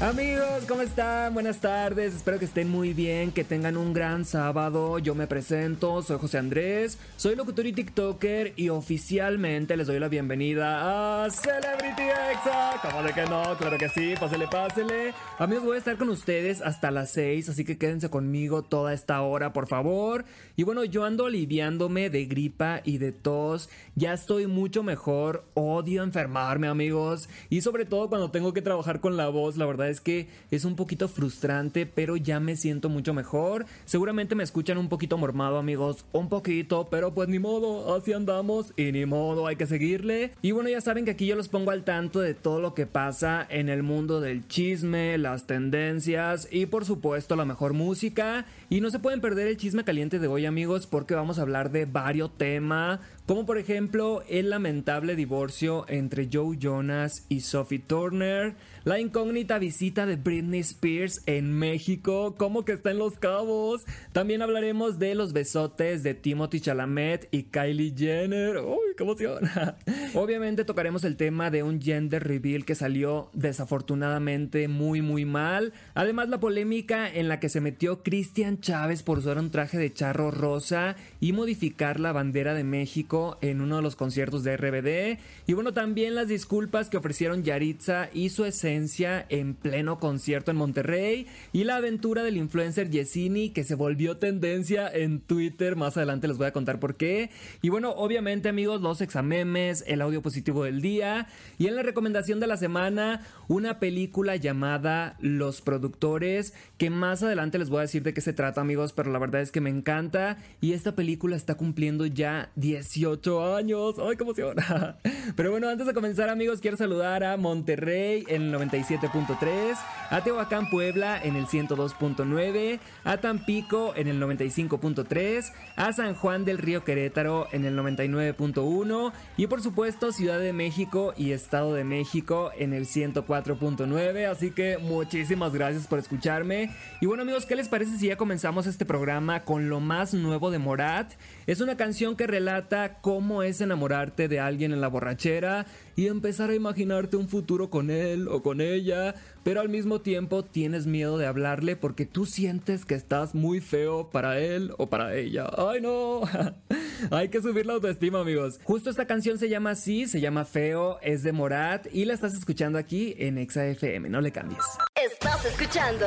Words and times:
Amigos, 0.00 0.64
¿cómo 0.66 0.82
están? 0.82 1.32
Buenas 1.34 1.60
tardes, 1.60 2.16
espero 2.16 2.40
que 2.40 2.46
estén 2.46 2.68
muy 2.68 2.92
bien, 2.92 3.30
que 3.30 3.44
tengan 3.44 3.76
un 3.76 3.92
gran 3.92 4.24
sábado. 4.24 4.98
Yo 4.98 5.14
me 5.14 5.28
presento, 5.28 6.02
soy 6.02 6.18
José 6.18 6.38
Andrés, 6.38 6.98
soy 7.16 7.36
locutor 7.36 7.64
y 7.66 7.72
TikToker 7.72 8.54
y 8.56 8.70
oficialmente 8.70 9.76
les 9.76 9.86
doy 9.86 10.00
la 10.00 10.08
bienvenida 10.08 11.24
a 11.24 11.30
Celebrity 11.30 12.02
Exa. 12.32 12.72
¿Cómo 12.82 13.04
de 13.04 13.12
que 13.12 13.24
no? 13.26 13.56
Claro 13.56 13.78
que 13.78 13.88
sí, 13.88 14.14
pásele, 14.18 14.48
pásele. 14.48 15.14
Amigos, 15.38 15.64
voy 15.64 15.76
a 15.76 15.78
estar 15.78 15.96
con 15.96 16.08
ustedes 16.08 16.60
hasta 16.60 16.90
las 16.90 17.12
6, 17.12 17.50
así 17.50 17.64
que 17.64 17.78
quédense 17.78 18.10
conmigo 18.10 18.62
toda 18.62 18.92
esta 18.92 19.22
hora, 19.22 19.52
por 19.52 19.68
favor. 19.68 20.24
Y 20.56 20.64
bueno, 20.64 20.84
yo 20.84 21.04
ando 21.04 21.26
aliviándome 21.26 22.10
de 22.10 22.24
gripa 22.26 22.80
y 22.84 22.98
de 22.98 23.12
tos, 23.12 23.70
ya 23.94 24.12
estoy 24.12 24.48
mucho 24.48 24.82
mejor, 24.82 25.44
odio 25.54 26.02
enfermarme, 26.02 26.66
amigos, 26.66 27.28
y 27.48 27.60
sobre 27.60 27.84
todo 27.84 28.08
cuando 28.08 28.32
tengo 28.32 28.52
que 28.52 28.60
trabajar 28.60 28.98
con 28.98 29.16
la 29.16 29.28
voz, 29.28 29.56
la 29.56 29.66
verdad 29.66 29.83
es 29.88 30.00
que 30.00 30.28
es 30.50 30.64
un 30.64 30.76
poquito 30.76 31.08
frustrante, 31.08 31.86
pero 31.86 32.16
ya 32.16 32.40
me 32.40 32.56
siento 32.56 32.88
mucho 32.88 33.14
mejor. 33.14 33.66
Seguramente 33.84 34.34
me 34.34 34.44
escuchan 34.44 34.78
un 34.78 34.88
poquito 34.88 35.18
mormado, 35.18 35.58
amigos, 35.58 36.04
un 36.12 36.28
poquito, 36.28 36.88
pero 36.90 37.14
pues 37.14 37.28
ni 37.28 37.38
modo, 37.38 37.94
así 37.94 38.12
andamos 38.12 38.72
y 38.76 38.92
ni 38.92 39.06
modo, 39.06 39.46
hay 39.46 39.56
que 39.56 39.66
seguirle. 39.66 40.32
Y 40.42 40.52
bueno, 40.52 40.68
ya 40.68 40.80
saben 40.80 41.04
que 41.04 41.12
aquí 41.12 41.26
yo 41.26 41.36
los 41.36 41.48
pongo 41.48 41.70
al 41.70 41.84
tanto 41.84 42.20
de 42.20 42.34
todo 42.34 42.60
lo 42.60 42.74
que 42.74 42.86
pasa 42.86 43.46
en 43.48 43.68
el 43.68 43.82
mundo 43.82 44.20
del 44.20 44.46
chisme, 44.46 45.18
las 45.18 45.46
tendencias 45.46 46.48
y 46.50 46.66
por 46.66 46.84
supuesto 46.84 47.36
la 47.36 47.44
mejor 47.44 47.72
música. 47.72 48.46
Y 48.70 48.80
no 48.80 48.90
se 48.90 48.98
pueden 48.98 49.20
perder 49.20 49.48
el 49.48 49.56
chisme 49.56 49.84
caliente 49.84 50.18
de 50.18 50.26
hoy, 50.26 50.46
amigos, 50.46 50.86
porque 50.86 51.14
vamos 51.14 51.38
a 51.38 51.42
hablar 51.42 51.70
de 51.70 51.86
varios 51.86 52.36
temas, 52.36 53.00
como 53.26 53.46
por 53.46 53.56
ejemplo 53.56 54.22
el 54.28 54.50
lamentable 54.50 55.16
divorcio 55.16 55.86
entre 55.88 56.28
Joe 56.30 56.58
Jonas 56.58 57.24
y 57.30 57.40
Sophie 57.40 57.78
Turner, 57.78 58.54
la 58.84 59.00
incógnita 59.00 59.58
visita 59.58 60.04
de 60.04 60.16
Britney 60.16 60.60
Spears 60.60 61.22
en 61.24 61.50
México, 61.50 62.34
como 62.36 62.66
que 62.66 62.72
está 62.72 62.90
en 62.90 62.98
Los 62.98 63.16
Cabos. 63.18 63.86
También 64.12 64.42
hablaremos 64.42 64.98
de 64.98 65.14
los 65.14 65.32
besotes 65.32 66.02
de 66.02 66.12
Timothy 66.12 66.60
Chalamet 66.60 67.28
y 67.30 67.44
Kylie 67.44 67.94
Jenner. 67.96 68.58
¡Uy, 68.58 68.94
qué 68.94 69.04
emoción! 69.04 69.44
Obviamente 70.14 70.66
tocaremos 70.66 71.04
el 71.04 71.16
tema 71.16 71.50
de 71.50 71.62
un 71.62 71.80
gender 71.80 72.24
reveal 72.24 72.66
que 72.66 72.74
salió 72.74 73.30
desafortunadamente 73.32 74.68
muy 74.68 75.00
muy 75.00 75.24
mal. 75.24 75.72
Además 75.94 76.28
la 76.28 76.40
polémica 76.40 77.10
en 77.10 77.28
la 77.28 77.40
que 77.40 77.48
se 77.48 77.62
metió 77.62 78.02
Cristian 78.02 78.60
Chávez 78.60 79.02
por 79.02 79.16
usar 79.16 79.38
un 79.38 79.50
traje 79.50 79.78
de 79.78 79.94
charro 79.94 80.30
rosa 80.30 80.96
y 81.20 81.32
modificar 81.32 82.00
la 82.00 82.12
bandera 82.12 82.52
de 82.52 82.64
México 82.64 83.13
en 83.40 83.60
uno 83.60 83.76
de 83.76 83.82
los 83.82 83.94
conciertos 83.94 84.42
de 84.42 84.56
RBD. 84.56 85.20
Y 85.46 85.52
bueno, 85.52 85.72
también 85.72 86.16
las 86.16 86.26
disculpas 86.26 86.88
que 86.88 86.96
ofrecieron 86.96 87.44
Yaritza 87.44 88.08
y 88.12 88.30
su 88.30 88.44
esencia 88.44 89.24
en 89.28 89.54
pleno 89.54 90.00
concierto 90.00 90.50
en 90.50 90.56
Monterrey. 90.56 91.28
Y 91.52 91.62
la 91.62 91.76
aventura 91.76 92.24
del 92.24 92.36
influencer 92.36 92.90
Yesini 92.90 93.50
que 93.50 93.62
se 93.62 93.76
volvió 93.76 94.16
tendencia 94.16 94.90
en 94.92 95.20
Twitter. 95.20 95.76
Más 95.76 95.96
adelante 95.96 96.26
les 96.26 96.38
voy 96.38 96.46
a 96.46 96.52
contar 96.52 96.80
por 96.80 96.96
qué. 96.96 97.30
Y 97.62 97.68
bueno, 97.68 97.92
obviamente 97.92 98.48
amigos, 98.48 98.80
los 98.80 99.00
examemes, 99.00 99.84
el 99.86 100.02
audio 100.02 100.20
positivo 100.20 100.64
del 100.64 100.80
día. 100.80 101.28
Y 101.56 101.68
en 101.68 101.76
la 101.76 101.84
recomendación 101.84 102.40
de 102.40 102.48
la 102.48 102.56
semana, 102.56 103.24
una 103.46 103.78
película 103.78 104.34
llamada 104.34 105.16
Los 105.20 105.60
Productores. 105.60 106.52
Que 106.78 106.90
más 106.90 107.22
adelante 107.22 107.60
les 107.60 107.70
voy 107.70 107.78
a 107.78 107.82
decir 107.82 108.02
de 108.02 108.12
qué 108.12 108.20
se 108.20 108.32
trata 108.32 108.60
amigos. 108.60 108.92
Pero 108.92 109.12
la 109.12 109.20
verdad 109.20 109.40
es 109.40 109.52
que 109.52 109.60
me 109.60 109.70
encanta. 109.70 110.38
Y 110.60 110.72
esta 110.72 110.96
película 110.96 111.36
está 111.36 111.54
cumpliendo 111.54 112.06
ya 112.06 112.50
18 112.56 113.03
años. 113.04 113.96
¡Ay, 113.98 114.16
qué 114.16 114.22
emoción! 114.22 114.56
Pero 115.36 115.50
bueno, 115.50 115.68
antes 115.68 115.86
de 115.86 115.92
comenzar 115.92 116.30
amigos, 116.30 116.60
quiero 116.60 116.76
saludar 116.76 117.22
a 117.22 117.36
Monterrey 117.36 118.24
en 118.28 118.42
el 118.42 118.54
97.3, 118.54 119.76
a 120.10 120.24
Tehuacán 120.24 120.70
Puebla 120.70 121.20
en 121.22 121.36
el 121.36 121.46
102.9, 121.46 122.80
a 123.04 123.16
Tampico 123.18 123.92
en 123.96 124.08
el 124.08 124.22
95.3, 124.22 125.52
a 125.76 125.92
San 125.92 126.14
Juan 126.14 126.44
del 126.44 126.58
Río 126.58 126.84
Querétaro 126.84 127.46
en 127.52 127.64
el 127.64 127.76
99.1 127.78 129.12
y 129.36 129.46
por 129.48 129.62
supuesto 129.62 130.12
Ciudad 130.12 130.38
de 130.38 130.52
México 130.52 131.12
y 131.16 131.32
Estado 131.32 131.74
de 131.74 131.84
México 131.84 132.52
en 132.56 132.72
el 132.72 132.86
104.9. 132.86 134.30
Así 134.30 134.50
que 134.50 134.78
muchísimas 134.78 135.52
gracias 135.52 135.86
por 135.86 135.98
escucharme. 135.98 136.74
Y 137.00 137.06
bueno 137.06 137.22
amigos, 137.22 137.44
¿qué 137.44 137.56
les 137.56 137.68
parece 137.68 137.98
si 137.98 138.06
ya 138.08 138.16
comenzamos 138.16 138.66
este 138.66 138.86
programa 138.86 139.44
con 139.44 139.68
lo 139.68 139.80
más 139.80 140.14
nuevo 140.14 140.50
de 140.50 140.58
Morat? 140.58 141.12
Es 141.46 141.60
una 141.60 141.76
canción 141.76 142.16
que 142.16 142.26
relata 142.26 142.93
cómo 143.00 143.42
es 143.42 143.60
enamorarte 143.60 144.28
de 144.28 144.40
alguien 144.40 144.72
en 144.72 144.80
la 144.80 144.88
borrachera 144.88 145.66
y 145.96 146.08
empezar 146.08 146.50
a 146.50 146.54
imaginarte 146.54 147.16
un 147.16 147.28
futuro 147.28 147.70
con 147.70 147.90
él 147.90 148.28
o 148.28 148.42
con 148.42 148.60
ella, 148.60 149.14
pero 149.42 149.60
al 149.60 149.68
mismo 149.68 150.00
tiempo 150.00 150.44
tienes 150.44 150.86
miedo 150.86 151.18
de 151.18 151.26
hablarle 151.26 151.76
porque 151.76 152.06
tú 152.06 152.26
sientes 152.26 152.84
que 152.84 152.94
estás 152.94 153.34
muy 153.34 153.60
feo 153.60 154.10
para 154.10 154.38
él 154.38 154.72
o 154.78 154.88
para 154.88 155.14
ella. 155.14 155.46
¡Ay 155.56 155.80
no! 155.80 156.22
Hay 157.10 157.28
que 157.28 157.42
subir 157.42 157.66
la 157.66 157.74
autoestima, 157.74 158.20
amigos. 158.20 158.60
Justo 158.64 158.90
esta 158.90 159.06
canción 159.06 159.38
se 159.38 159.48
llama 159.48 159.70
así, 159.70 160.06
se 160.06 160.20
llama 160.20 160.44
Feo, 160.44 160.98
es 161.02 161.22
de 161.22 161.32
Morat 161.32 161.86
y 161.92 162.04
la 162.04 162.14
estás 162.14 162.34
escuchando 162.34 162.78
aquí 162.78 163.14
en 163.18 163.38
Exa 163.38 163.66
FM, 163.66 164.08
no 164.08 164.20
le 164.20 164.32
cambies. 164.32 164.64
Estás 164.94 165.44
escuchando 165.44 166.06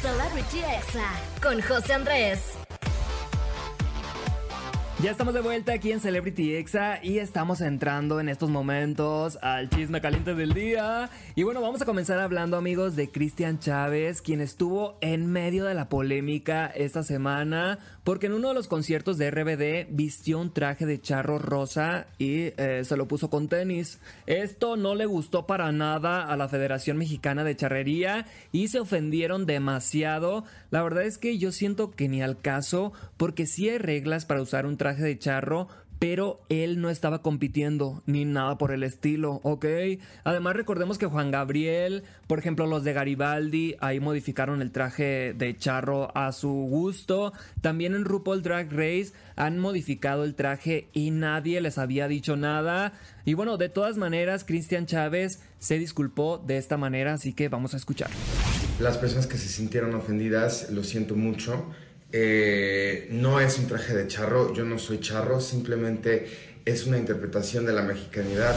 Celebrity 0.00 0.58
Exa 0.58 1.10
con 1.42 1.60
José 1.62 1.94
Andrés. 1.94 2.63
Ya 5.02 5.10
estamos 5.10 5.34
de 5.34 5.40
vuelta 5.40 5.72
aquí 5.72 5.90
en 5.90 5.98
Celebrity 5.98 6.54
Exa 6.54 7.00
y 7.02 7.18
estamos 7.18 7.60
entrando 7.60 8.20
en 8.20 8.28
estos 8.28 8.48
momentos 8.48 9.36
al 9.42 9.68
chisme 9.68 10.00
caliente 10.00 10.34
del 10.34 10.54
día. 10.54 11.10
Y 11.34 11.42
bueno, 11.42 11.60
vamos 11.60 11.82
a 11.82 11.84
comenzar 11.84 12.20
hablando 12.20 12.56
amigos 12.56 12.94
de 12.94 13.10
Cristian 13.10 13.58
Chávez, 13.58 14.22
quien 14.22 14.40
estuvo 14.40 14.96
en 15.00 15.26
medio 15.26 15.64
de 15.64 15.74
la 15.74 15.88
polémica 15.88 16.66
esta 16.68 17.02
semana 17.02 17.80
porque 18.04 18.26
en 18.26 18.34
uno 18.34 18.48
de 18.48 18.54
los 18.54 18.68
conciertos 18.68 19.18
de 19.18 19.30
RBD 19.30 19.88
vistió 19.90 20.38
un 20.38 20.52
traje 20.52 20.86
de 20.86 21.00
charro 21.00 21.38
rosa 21.38 22.06
y 22.18 22.52
eh, 22.56 22.82
se 22.84 22.96
lo 22.96 23.08
puso 23.08 23.30
con 23.30 23.48
tenis. 23.48 23.98
Esto 24.26 24.76
no 24.76 24.94
le 24.94 25.06
gustó 25.06 25.46
para 25.46 25.72
nada 25.72 26.22
a 26.22 26.36
la 26.36 26.48
Federación 26.48 26.98
Mexicana 26.98 27.44
de 27.44 27.56
Charrería 27.56 28.26
y 28.52 28.68
se 28.68 28.78
ofendieron 28.78 29.46
demasiado. 29.46 30.44
La 30.70 30.82
verdad 30.82 31.04
es 31.04 31.18
que 31.18 31.36
yo 31.38 31.50
siento 31.50 31.90
que 31.90 32.08
ni 32.08 32.22
al 32.22 32.40
caso 32.40 32.92
porque 33.16 33.46
sí 33.46 33.68
hay 33.70 33.78
reglas 33.78 34.26
para 34.26 34.42
usar 34.42 34.66
un 34.66 34.76
traje 34.76 34.83
de 34.92 35.18
charro, 35.18 35.68
pero 35.98 36.42
él 36.50 36.82
no 36.82 36.90
estaba 36.90 37.22
compitiendo 37.22 38.02
ni 38.04 38.26
nada 38.26 38.58
por 38.58 38.72
el 38.72 38.82
estilo, 38.82 39.40
¿ok? 39.42 39.64
Además 40.24 40.54
recordemos 40.54 40.98
que 40.98 41.06
Juan 41.06 41.30
Gabriel, 41.30 42.02
por 42.26 42.38
ejemplo 42.38 42.66
los 42.66 42.84
de 42.84 42.92
Garibaldi, 42.92 43.76
ahí 43.80 44.00
modificaron 44.00 44.60
el 44.60 44.70
traje 44.70 45.34
de 45.34 45.56
charro 45.56 46.14
a 46.14 46.32
su 46.32 46.50
gusto. 46.50 47.32
También 47.62 47.94
en 47.94 48.04
RuPaul 48.04 48.42
Drag 48.42 48.70
Race 48.70 49.12
han 49.36 49.58
modificado 49.58 50.24
el 50.24 50.34
traje 50.34 50.88
y 50.92 51.10
nadie 51.10 51.60
les 51.62 51.78
había 51.78 52.06
dicho 52.06 52.36
nada. 52.36 52.92
Y 53.24 53.32
bueno, 53.32 53.56
de 53.56 53.70
todas 53.70 53.96
maneras, 53.96 54.44
Cristian 54.44 54.84
Chávez 54.84 55.40
se 55.58 55.78
disculpó 55.78 56.36
de 56.36 56.58
esta 56.58 56.76
manera, 56.76 57.14
así 57.14 57.32
que 57.32 57.48
vamos 57.48 57.72
a 57.72 57.78
escuchar. 57.78 58.10
Las 58.78 58.98
personas 58.98 59.26
que 59.26 59.38
se 59.38 59.48
sintieron 59.48 59.94
ofendidas, 59.94 60.68
lo 60.70 60.84
siento 60.84 61.16
mucho. 61.16 61.64
Eh, 62.16 63.08
no 63.10 63.40
es 63.40 63.58
un 63.58 63.66
traje 63.66 63.92
de 63.92 64.06
charro, 64.06 64.54
yo 64.54 64.64
no 64.64 64.78
soy 64.78 65.00
charro, 65.00 65.40
simplemente 65.40 66.28
es 66.64 66.86
una 66.86 66.96
interpretación 66.96 67.66
de 67.66 67.72
la 67.72 67.82
mexicanidad. 67.82 68.54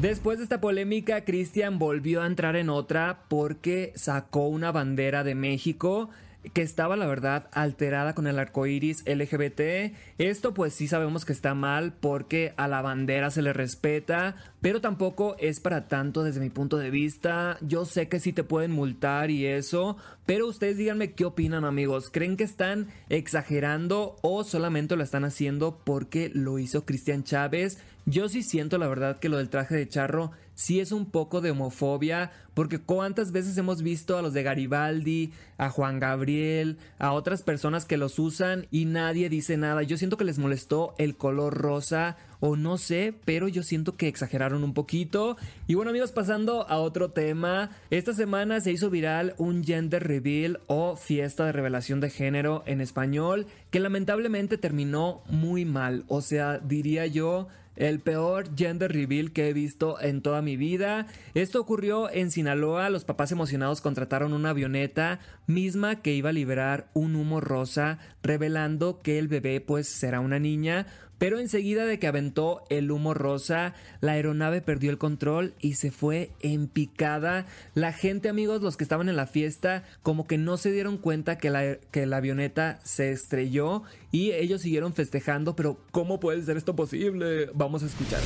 Después 0.00 0.38
de 0.38 0.44
esta 0.44 0.62
polémica, 0.62 1.22
Cristian 1.26 1.78
volvió 1.78 2.22
a 2.22 2.26
entrar 2.26 2.56
en 2.56 2.70
otra 2.70 3.24
porque 3.28 3.92
sacó 3.94 4.48
una 4.48 4.72
bandera 4.72 5.22
de 5.22 5.34
México 5.34 6.08
que 6.52 6.62
estaba 6.62 6.96
la 6.96 7.06
verdad 7.06 7.48
alterada 7.52 8.14
con 8.14 8.26
el 8.26 8.38
arco 8.38 8.66
iris 8.66 9.02
LGBT. 9.06 9.94
Esto 10.18 10.54
pues 10.54 10.74
sí 10.74 10.88
sabemos 10.88 11.24
que 11.24 11.32
está 11.32 11.54
mal 11.54 11.92
porque 11.92 12.52
a 12.56 12.68
la 12.68 12.82
bandera 12.82 13.30
se 13.30 13.42
le 13.42 13.52
respeta, 13.52 14.36
pero 14.60 14.80
tampoco 14.80 15.36
es 15.38 15.60
para 15.60 15.88
tanto 15.88 16.22
desde 16.22 16.40
mi 16.40 16.50
punto 16.50 16.76
de 16.78 16.90
vista. 16.90 17.58
Yo 17.60 17.84
sé 17.84 18.08
que 18.08 18.20
sí 18.20 18.32
te 18.32 18.44
pueden 18.44 18.72
multar 18.72 19.30
y 19.30 19.46
eso, 19.46 19.96
pero 20.26 20.46
ustedes 20.46 20.76
díganme 20.76 21.12
qué 21.12 21.24
opinan 21.24 21.64
amigos. 21.64 22.10
¿Creen 22.10 22.36
que 22.36 22.44
están 22.44 22.88
exagerando 23.08 24.16
o 24.22 24.44
solamente 24.44 24.96
lo 24.96 25.02
están 25.02 25.24
haciendo 25.24 25.80
porque 25.84 26.30
lo 26.34 26.58
hizo 26.58 26.84
Cristian 26.84 27.24
Chávez? 27.24 27.78
Yo 28.06 28.28
sí 28.28 28.42
siento 28.42 28.76
la 28.76 28.86
verdad 28.86 29.18
que 29.18 29.30
lo 29.30 29.38
del 29.38 29.48
traje 29.48 29.74
de 29.76 29.88
charro 29.88 30.32
sí 30.54 30.80
es 30.80 30.92
un 30.92 31.06
poco 31.06 31.40
de 31.40 31.50
homofobia 31.50 32.30
porque 32.54 32.78
cuántas 32.78 33.32
veces 33.32 33.58
hemos 33.58 33.82
visto 33.82 34.16
a 34.16 34.22
los 34.22 34.32
de 34.32 34.44
Garibaldi, 34.44 35.32
a 35.58 35.70
Juan 35.70 35.98
Gabriel, 35.98 36.78
a 36.98 37.12
otras 37.12 37.42
personas 37.42 37.84
que 37.84 37.96
los 37.96 38.18
usan 38.18 38.66
y 38.70 38.84
nadie 38.84 39.28
dice 39.28 39.56
nada. 39.56 39.82
Yo 39.82 39.96
siento 39.96 40.16
que 40.16 40.24
les 40.24 40.38
molestó 40.38 40.94
el 40.98 41.16
color 41.16 41.54
rosa 41.54 42.16
o 42.38 42.56
no 42.56 42.78
sé, 42.78 43.14
pero 43.24 43.48
yo 43.48 43.62
siento 43.62 43.96
que 43.96 44.06
exageraron 44.06 44.62
un 44.62 44.74
poquito. 44.74 45.36
Y 45.66 45.74
bueno 45.74 45.90
amigos, 45.90 46.12
pasando 46.12 46.68
a 46.68 46.78
otro 46.78 47.10
tema, 47.10 47.70
esta 47.90 48.12
semana 48.12 48.60
se 48.60 48.70
hizo 48.70 48.90
viral 48.90 49.34
un 49.38 49.64
gender 49.64 50.06
reveal 50.06 50.60
o 50.68 50.94
fiesta 50.96 51.46
de 51.46 51.52
revelación 51.52 52.00
de 52.00 52.10
género 52.10 52.62
en 52.66 52.80
español 52.80 53.46
que 53.70 53.80
lamentablemente 53.80 54.58
terminó 54.58 55.22
muy 55.28 55.64
mal, 55.64 56.04
o 56.06 56.20
sea, 56.20 56.58
diría 56.58 57.06
yo 57.06 57.48
el 57.76 58.00
peor 58.00 58.48
gender 58.56 58.92
reveal 58.92 59.32
que 59.32 59.48
he 59.48 59.52
visto 59.52 60.00
en 60.00 60.22
toda 60.22 60.42
mi 60.42 60.56
vida. 60.56 61.06
Esto 61.34 61.60
ocurrió 61.60 62.10
en 62.10 62.30
Sinaloa. 62.30 62.90
Los 62.90 63.04
papás 63.04 63.32
emocionados 63.32 63.80
contrataron 63.80 64.32
una 64.32 64.50
avioneta 64.50 65.20
misma 65.46 66.02
que 66.02 66.14
iba 66.14 66.30
a 66.30 66.32
liberar 66.32 66.88
un 66.94 67.16
humo 67.16 67.40
rosa, 67.40 67.98
revelando 68.22 69.00
que 69.00 69.18
el 69.18 69.28
bebé 69.28 69.60
pues 69.60 69.88
será 69.88 70.20
una 70.20 70.38
niña. 70.38 70.86
Pero 71.18 71.38
enseguida 71.38 71.86
de 71.86 71.98
que 71.98 72.06
aventó 72.06 72.64
el 72.70 72.90
humo 72.90 73.14
rosa, 73.14 73.74
la 74.00 74.12
aeronave 74.12 74.60
perdió 74.60 74.90
el 74.90 74.98
control 74.98 75.54
y 75.60 75.74
se 75.74 75.90
fue 75.90 76.30
en 76.40 76.68
picada. 76.68 77.46
La 77.74 77.92
gente, 77.92 78.28
amigos, 78.28 78.62
los 78.62 78.76
que 78.76 78.84
estaban 78.84 79.08
en 79.08 79.16
la 79.16 79.26
fiesta, 79.26 79.84
como 80.02 80.26
que 80.26 80.38
no 80.38 80.56
se 80.56 80.72
dieron 80.72 80.98
cuenta 80.98 81.38
que 81.38 81.50
la, 81.50 81.76
que 81.90 82.06
la 82.06 82.18
avioneta 82.18 82.80
se 82.84 83.12
estrelló 83.12 83.82
y 84.10 84.32
ellos 84.32 84.62
siguieron 84.62 84.94
festejando, 84.94 85.56
pero 85.56 85.78
¿cómo 85.90 86.20
puede 86.20 86.42
ser 86.42 86.56
esto 86.56 86.76
posible? 86.76 87.50
Vamos 87.54 87.82
a 87.82 87.86
escuchar. 87.86 88.20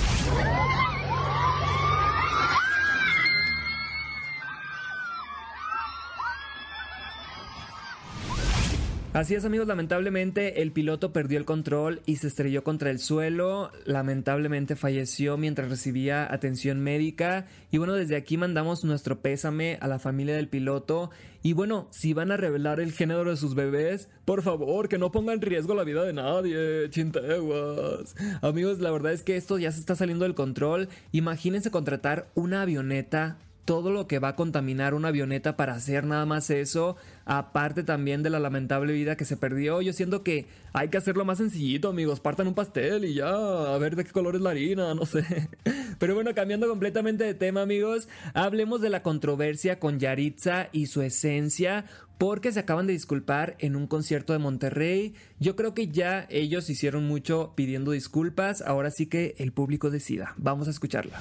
Así 9.14 9.34
es 9.34 9.46
amigos, 9.46 9.66
lamentablemente 9.66 10.60
el 10.60 10.70
piloto 10.70 11.14
perdió 11.14 11.38
el 11.38 11.46
control 11.46 12.02
y 12.04 12.16
se 12.16 12.26
estrelló 12.26 12.62
contra 12.62 12.90
el 12.90 12.98
suelo, 12.98 13.72
lamentablemente 13.86 14.76
falleció 14.76 15.38
mientras 15.38 15.70
recibía 15.70 16.30
atención 16.30 16.80
médica. 16.80 17.46
Y 17.70 17.78
bueno, 17.78 17.94
desde 17.94 18.16
aquí 18.16 18.36
mandamos 18.36 18.84
nuestro 18.84 19.20
pésame 19.20 19.78
a 19.80 19.88
la 19.88 19.98
familia 19.98 20.36
del 20.36 20.48
piloto. 20.48 21.10
Y 21.42 21.54
bueno, 21.54 21.88
si 21.90 22.12
van 22.12 22.30
a 22.32 22.36
revelar 22.36 22.80
el 22.80 22.92
género 22.92 23.24
de 23.24 23.38
sus 23.38 23.54
bebés, 23.54 24.10
por 24.26 24.42
favor, 24.42 24.90
que 24.90 24.98
no 24.98 25.10
pongan 25.10 25.36
en 25.36 25.40
riesgo 25.40 25.74
la 25.74 25.84
vida 25.84 26.04
de 26.04 26.12
nadie, 26.12 26.90
chinteguas. 26.90 28.14
Amigos, 28.42 28.78
la 28.78 28.90
verdad 28.90 29.14
es 29.14 29.22
que 29.22 29.36
esto 29.36 29.56
ya 29.58 29.72
se 29.72 29.80
está 29.80 29.96
saliendo 29.96 30.26
del 30.26 30.34
control, 30.34 30.90
imagínense 31.12 31.70
contratar 31.70 32.28
una 32.34 32.60
avioneta 32.60 33.38
todo 33.68 33.90
lo 33.90 34.06
que 34.06 34.18
va 34.18 34.28
a 34.28 34.34
contaminar 34.34 34.94
una 34.94 35.08
avioneta 35.08 35.54
para 35.58 35.74
hacer 35.74 36.04
nada 36.04 36.24
más 36.24 36.48
eso, 36.48 36.96
aparte 37.26 37.82
también 37.82 38.22
de 38.22 38.30
la 38.30 38.40
lamentable 38.40 38.94
vida 38.94 39.14
que 39.14 39.26
se 39.26 39.36
perdió. 39.36 39.82
Yo 39.82 39.92
siento 39.92 40.22
que 40.22 40.46
hay 40.72 40.88
que 40.88 40.96
hacerlo 40.96 41.26
más 41.26 41.36
sencillito, 41.36 41.90
amigos. 41.90 42.18
Partan 42.18 42.46
un 42.46 42.54
pastel 42.54 43.04
y 43.04 43.12
ya, 43.12 43.28
a 43.28 43.76
ver 43.76 43.94
de 43.94 44.04
qué 44.04 44.10
color 44.10 44.36
es 44.36 44.40
la 44.40 44.52
harina, 44.52 44.94
no 44.94 45.04
sé. 45.04 45.50
Pero 45.98 46.14
bueno, 46.14 46.34
cambiando 46.34 46.66
completamente 46.66 47.24
de 47.24 47.34
tema, 47.34 47.60
amigos, 47.60 48.08
hablemos 48.32 48.80
de 48.80 48.88
la 48.88 49.02
controversia 49.02 49.78
con 49.78 50.00
Yaritza 50.00 50.70
y 50.72 50.86
su 50.86 51.02
esencia. 51.02 51.84
Porque 52.16 52.50
se 52.52 52.60
acaban 52.60 52.86
de 52.86 52.94
disculpar 52.94 53.54
en 53.58 53.76
un 53.76 53.86
concierto 53.86 54.32
de 54.32 54.38
Monterrey. 54.38 55.14
Yo 55.40 55.56
creo 55.56 55.74
que 55.74 55.88
ya 55.88 56.26
ellos 56.30 56.70
hicieron 56.70 57.06
mucho 57.06 57.52
pidiendo 57.54 57.90
disculpas. 57.90 58.62
Ahora 58.62 58.90
sí 58.90 59.06
que 59.06 59.34
el 59.36 59.52
público 59.52 59.90
decida. 59.90 60.34
Vamos 60.38 60.68
a 60.68 60.70
escucharla. 60.70 61.20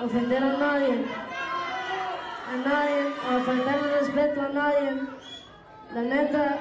Ofender 0.00 0.42
a 0.42 0.56
nadie, 0.58 1.04
a 2.50 2.56
nadie, 2.68 3.02
a 3.28 3.40
faltar 3.44 3.78
el 3.78 3.90
respeto 4.00 4.40
a 4.42 4.48
nadie. 4.48 5.02
La 5.94 6.02
neta, 6.02 6.58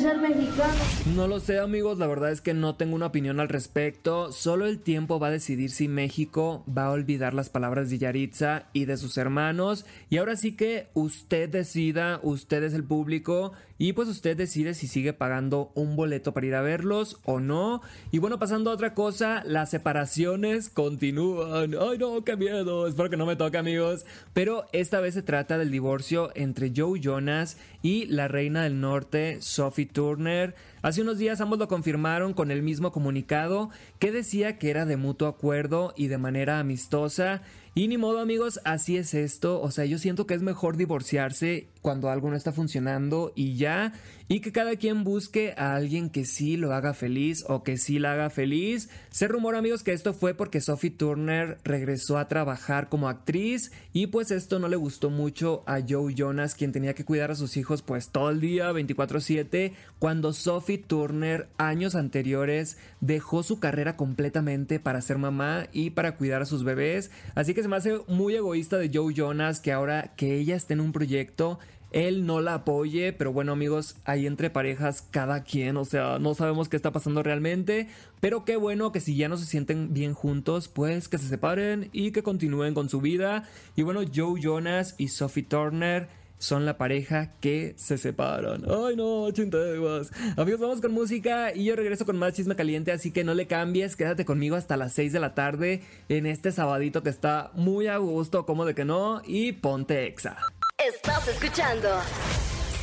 ser 0.00 0.18
mexicano. 0.18 0.74
No 1.14 1.28
lo 1.28 1.40
sé 1.40 1.58
amigos, 1.58 1.98
la 1.98 2.06
verdad 2.06 2.30
es 2.30 2.40
que 2.40 2.54
no 2.54 2.76
tengo 2.76 2.94
una 2.94 3.06
opinión 3.06 3.38
al 3.38 3.48
respecto. 3.48 4.32
Solo 4.32 4.66
el 4.66 4.80
tiempo 4.80 5.18
va 5.18 5.28
a 5.28 5.30
decidir 5.30 5.70
si 5.70 5.88
México 5.88 6.64
va 6.66 6.86
a 6.86 6.90
olvidar 6.90 7.34
las 7.34 7.50
palabras 7.50 7.90
de 7.90 7.98
Yaritza 7.98 8.64
y 8.72 8.86
de 8.86 8.96
sus 8.96 9.18
hermanos. 9.18 9.84
Y 10.08 10.16
ahora 10.16 10.36
sí 10.36 10.56
que 10.56 10.88
usted 10.94 11.48
decida, 11.50 12.20
usted 12.22 12.62
es 12.62 12.72
el 12.72 12.84
público 12.84 13.52
y 13.78 13.94
pues 13.94 14.08
usted 14.08 14.36
decide 14.36 14.74
si 14.74 14.86
sigue 14.86 15.14
pagando 15.14 15.72
un 15.74 15.96
boleto 15.96 16.34
para 16.34 16.46
ir 16.46 16.54
a 16.54 16.60
verlos 16.60 17.18
o 17.24 17.40
no. 17.40 17.80
Y 18.10 18.18
bueno, 18.18 18.38
pasando 18.38 18.70
a 18.70 18.74
otra 18.74 18.94
cosa, 18.94 19.42
las 19.46 19.70
separaciones 19.70 20.68
continúan. 20.68 21.74
Ay 21.80 21.98
no, 21.98 22.22
qué 22.22 22.36
miedo, 22.36 22.86
espero 22.86 23.10
que 23.10 23.16
no 23.16 23.26
me 23.26 23.36
toque 23.36 23.56
amigos. 23.56 24.04
Pero 24.34 24.66
esta 24.72 25.00
vez 25.00 25.14
se 25.14 25.22
trata 25.22 25.56
del 25.56 25.70
divorcio 25.70 26.30
entre 26.34 26.72
Joe 26.76 27.00
Jonas 27.00 27.56
y 27.82 28.06
la 28.06 28.28
reina 28.28 28.62
del 28.64 28.80
norte 28.80 29.38
Sophie 29.40 29.86
Turner. 29.86 30.54
Hace 30.82 31.02
unos 31.02 31.18
días 31.18 31.40
ambos 31.40 31.58
lo 31.58 31.68
confirmaron 31.68 32.32
con 32.32 32.50
el 32.50 32.62
mismo 32.62 32.90
comunicado 32.90 33.70
que 33.98 34.12
decía 34.12 34.58
que 34.58 34.70
era 34.70 34.86
de 34.86 34.96
mutuo 34.96 35.28
acuerdo 35.28 35.92
y 35.96 36.08
de 36.08 36.18
manera 36.18 36.58
amistosa 36.58 37.42
y 37.72 37.86
ni 37.86 37.98
modo 37.98 38.18
amigos, 38.18 38.60
así 38.64 38.96
es 38.96 39.14
esto. 39.14 39.60
O 39.60 39.70
sea, 39.70 39.84
yo 39.84 39.98
siento 39.98 40.26
que 40.26 40.34
es 40.34 40.42
mejor 40.42 40.76
divorciarse 40.76 41.68
cuando 41.82 42.10
algo 42.10 42.28
no 42.28 42.36
está 42.36 42.52
funcionando 42.52 43.32
y 43.36 43.56
ya. 43.56 43.92
Y 44.26 44.40
que 44.40 44.52
cada 44.52 44.76
quien 44.76 45.04
busque 45.04 45.54
a 45.56 45.76
alguien 45.76 46.10
que 46.10 46.24
sí 46.24 46.56
lo 46.56 46.72
haga 46.72 46.94
feliz 46.94 47.44
o 47.48 47.62
que 47.62 47.78
sí 47.78 48.00
la 48.00 48.12
haga 48.12 48.28
feliz. 48.28 48.90
Se 49.10 49.28
rumora 49.28 49.58
amigos 49.58 49.84
que 49.84 49.92
esto 49.92 50.14
fue 50.14 50.34
porque 50.34 50.60
Sophie 50.60 50.90
Turner 50.90 51.58
regresó 51.62 52.18
a 52.18 52.26
trabajar 52.26 52.88
como 52.88 53.08
actriz. 53.08 53.70
Y 53.92 54.08
pues 54.08 54.32
esto 54.32 54.58
no 54.58 54.66
le 54.66 54.76
gustó 54.76 55.08
mucho 55.08 55.62
a 55.66 55.78
Joe 55.88 56.12
Jonas, 56.12 56.56
quien 56.56 56.72
tenía 56.72 56.94
que 56.94 57.04
cuidar 57.04 57.30
a 57.30 57.36
sus 57.36 57.56
hijos 57.56 57.82
pues 57.82 58.08
todo 58.08 58.30
el 58.30 58.40
día, 58.40 58.72
24/7. 58.72 59.74
Cuando 60.00 60.32
Turner 60.78 61.48
años 61.58 61.94
anteriores 61.94 62.78
dejó 63.00 63.42
su 63.42 63.60
carrera 63.60 63.96
completamente 63.96 64.80
para 64.80 65.00
ser 65.00 65.18
mamá 65.18 65.66
y 65.72 65.90
para 65.90 66.16
cuidar 66.16 66.42
a 66.42 66.46
sus 66.46 66.64
bebés. 66.64 67.10
Así 67.34 67.54
que 67.54 67.62
se 67.62 67.68
me 67.68 67.76
hace 67.76 68.00
muy 68.08 68.34
egoísta 68.34 68.78
de 68.78 68.90
Joe 68.92 69.14
Jonas 69.14 69.60
que 69.60 69.72
ahora 69.72 70.14
que 70.16 70.36
ella 70.36 70.56
esté 70.56 70.74
en 70.74 70.80
un 70.80 70.92
proyecto, 70.92 71.58
él 71.92 72.24
no 72.24 72.40
la 72.40 72.54
apoye, 72.54 73.12
pero 73.12 73.32
bueno 73.32 73.52
amigos, 73.52 73.96
ahí 74.04 74.26
entre 74.26 74.50
parejas 74.50 75.02
cada 75.10 75.42
quien, 75.42 75.76
o 75.76 75.84
sea, 75.84 76.18
no 76.20 76.34
sabemos 76.34 76.68
qué 76.68 76.76
está 76.76 76.92
pasando 76.92 77.22
realmente, 77.22 77.88
pero 78.20 78.44
qué 78.44 78.56
bueno 78.56 78.92
que 78.92 79.00
si 79.00 79.16
ya 79.16 79.28
no 79.28 79.36
se 79.36 79.46
sienten 79.46 79.92
bien 79.92 80.14
juntos, 80.14 80.68
pues 80.68 81.08
que 81.08 81.18
se 81.18 81.28
separen 81.28 81.88
y 81.92 82.12
que 82.12 82.22
continúen 82.22 82.74
con 82.74 82.88
su 82.88 83.00
vida. 83.00 83.44
Y 83.74 83.82
bueno, 83.82 84.02
Joe 84.14 84.40
Jonas 84.40 84.94
y 84.98 85.08
Sophie 85.08 85.42
Turner 85.42 86.08
son 86.40 86.64
la 86.64 86.78
pareja 86.78 87.30
que 87.40 87.74
se 87.76 87.98
separan. 87.98 88.64
Ay, 88.64 88.96
no, 88.96 89.30
chinteguas. 89.30 90.10
Amigos, 90.36 90.58
vamos 90.58 90.80
con 90.80 90.92
música 90.92 91.54
y 91.54 91.64
yo 91.64 91.76
regreso 91.76 92.06
con 92.06 92.16
más 92.16 92.32
chisme 92.32 92.56
caliente, 92.56 92.92
así 92.92 93.12
que 93.12 93.24
no 93.24 93.34
le 93.34 93.46
cambies, 93.46 93.94
quédate 93.94 94.24
conmigo 94.24 94.56
hasta 94.56 94.78
las 94.78 94.94
6 94.94 95.12
de 95.12 95.20
la 95.20 95.34
tarde 95.34 95.82
en 96.08 96.24
este 96.24 96.50
sabadito 96.50 97.02
que 97.02 97.10
está 97.10 97.50
muy 97.54 97.88
a 97.88 97.98
gusto, 97.98 98.46
como 98.46 98.64
de 98.64 98.74
que 98.74 98.86
no, 98.86 99.20
y 99.26 99.52
ponte 99.52 100.06
exa. 100.06 100.38
Estás 100.78 101.28
escuchando 101.28 101.88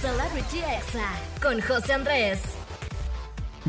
Celebrity 0.01 0.59
Exa 0.59 1.09
con 1.41 1.59
José 1.59 1.93
Andrés. 1.93 2.66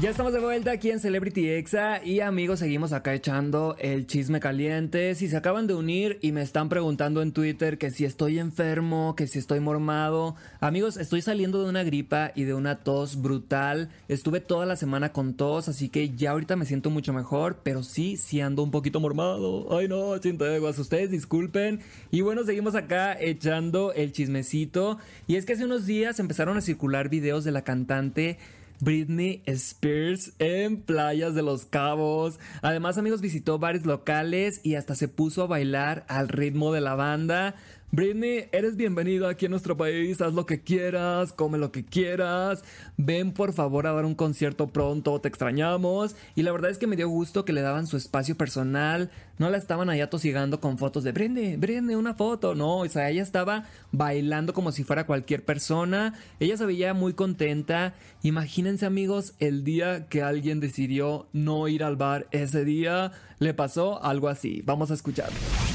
Ya 0.00 0.10
estamos 0.10 0.32
de 0.32 0.38
vuelta 0.38 0.70
aquí 0.70 0.92
en 0.92 1.00
Celebrity 1.00 1.48
Exa 1.48 2.04
y 2.04 2.20
amigos 2.20 2.60
seguimos 2.60 2.92
acá 2.92 3.14
echando 3.14 3.74
el 3.80 4.06
chisme 4.06 4.38
caliente. 4.38 5.16
Si 5.16 5.26
se 5.26 5.36
acaban 5.36 5.66
de 5.66 5.74
unir 5.74 6.20
y 6.22 6.30
me 6.30 6.40
están 6.40 6.68
preguntando 6.68 7.20
en 7.20 7.32
Twitter 7.32 7.78
que 7.78 7.90
si 7.90 8.04
estoy 8.04 8.38
enfermo, 8.38 9.16
que 9.16 9.26
si 9.26 9.40
estoy 9.40 9.58
mormado, 9.58 10.36
amigos 10.60 10.98
estoy 10.98 11.20
saliendo 11.20 11.60
de 11.64 11.68
una 11.68 11.82
gripa 11.82 12.30
y 12.36 12.44
de 12.44 12.54
una 12.54 12.78
tos 12.78 13.20
brutal. 13.20 13.88
Estuve 14.06 14.38
toda 14.38 14.66
la 14.66 14.76
semana 14.76 15.12
con 15.12 15.34
tos, 15.34 15.68
así 15.68 15.88
que 15.88 16.10
ya 16.10 16.30
ahorita 16.30 16.54
me 16.54 16.64
siento 16.64 16.90
mucho 16.90 17.12
mejor, 17.12 17.58
pero 17.64 17.82
sí, 17.82 18.16
sí 18.16 18.40
ando 18.40 18.62
un 18.62 18.70
poquito 18.70 19.00
mormado. 19.00 19.76
Ay 19.76 19.88
no, 19.88 20.16
chinteguas, 20.18 20.78
ustedes 20.78 21.10
disculpen. 21.10 21.80
Y 22.12 22.20
bueno, 22.20 22.44
seguimos 22.44 22.76
acá 22.76 23.18
echando 23.18 23.92
el 23.94 24.12
chismecito. 24.12 24.98
Y 25.26 25.34
es 25.34 25.44
que 25.44 25.54
hace 25.54 25.64
unos 25.64 25.86
días 25.86 26.20
empezaron 26.20 26.56
a 26.56 26.60
circular 26.60 27.08
videos 27.08 27.42
de 27.42 27.50
la 27.50 27.62
cantante 27.62 28.38
Britney 28.80 29.42
Spears 29.46 30.32
en 30.38 30.82
playas 30.82 31.34
de 31.34 31.42
Los 31.42 31.66
Cabos. 31.66 32.38
Además, 32.62 32.98
amigos, 32.98 33.20
visitó 33.20 33.58
bares 33.58 33.86
locales 33.86 34.60
y 34.62 34.74
hasta 34.74 34.94
se 34.94 35.08
puso 35.08 35.42
a 35.42 35.46
bailar 35.46 36.04
al 36.08 36.28
ritmo 36.28 36.72
de 36.72 36.80
la 36.80 36.94
banda. 36.94 37.54
Britney, 37.90 38.50
eres 38.52 38.76
bienvenida 38.76 39.30
aquí 39.30 39.46
en 39.46 39.50
nuestro 39.50 39.74
país, 39.78 40.20
haz 40.20 40.34
lo 40.34 40.44
que 40.44 40.60
quieras, 40.60 41.32
come 41.32 41.56
lo 41.56 41.72
que 41.72 41.86
quieras, 41.86 42.62
ven 42.98 43.32
por 43.32 43.54
favor 43.54 43.86
a 43.86 43.92
dar 43.92 44.04
un 44.04 44.14
concierto 44.14 44.66
pronto, 44.66 45.18
te 45.22 45.28
extrañamos. 45.28 46.14
Y 46.34 46.42
la 46.42 46.52
verdad 46.52 46.70
es 46.70 46.76
que 46.76 46.86
me 46.86 46.96
dio 46.96 47.08
gusto 47.08 47.46
que 47.46 47.54
le 47.54 47.62
daban 47.62 47.86
su 47.86 47.96
espacio 47.96 48.36
personal, 48.36 49.10
no 49.38 49.48
la 49.48 49.56
estaban 49.56 49.88
allá 49.88 50.10
tosigando 50.10 50.60
con 50.60 50.76
fotos 50.76 51.02
de 51.02 51.12
Britney, 51.12 51.56
Britney, 51.56 51.94
una 51.96 52.12
foto, 52.12 52.54
no, 52.54 52.80
o 52.80 52.88
sea, 52.88 53.08
ella 53.08 53.22
estaba 53.22 53.64
bailando 53.90 54.52
como 54.52 54.70
si 54.70 54.84
fuera 54.84 55.06
cualquier 55.06 55.42
persona, 55.42 56.12
ella 56.40 56.58
se 56.58 56.66
veía 56.66 56.92
muy 56.92 57.14
contenta. 57.14 57.94
Imagínense 58.22 58.84
amigos, 58.84 59.32
el 59.38 59.64
día 59.64 60.08
que 60.08 60.22
alguien 60.22 60.60
decidió 60.60 61.26
no 61.32 61.68
ir 61.68 61.82
al 61.82 61.96
bar 61.96 62.26
ese 62.32 62.66
día, 62.66 63.12
le 63.38 63.54
pasó 63.54 64.02
algo 64.04 64.28
así, 64.28 64.60
vamos 64.66 64.90
a 64.90 64.94
escuchar. 64.94 65.30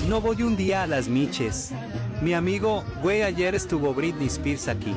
No 0.08 0.22
voy 0.22 0.44
un 0.44 0.56
día 0.56 0.84
a 0.84 0.88
las 0.88 1.08
miches. 1.08 1.72
Mi 2.22 2.34
amigo, 2.34 2.84
güey, 3.02 3.24
ayer 3.24 3.56
estuvo 3.56 3.94
Britney 3.94 4.28
Spears 4.28 4.68
aquí. 4.68 4.94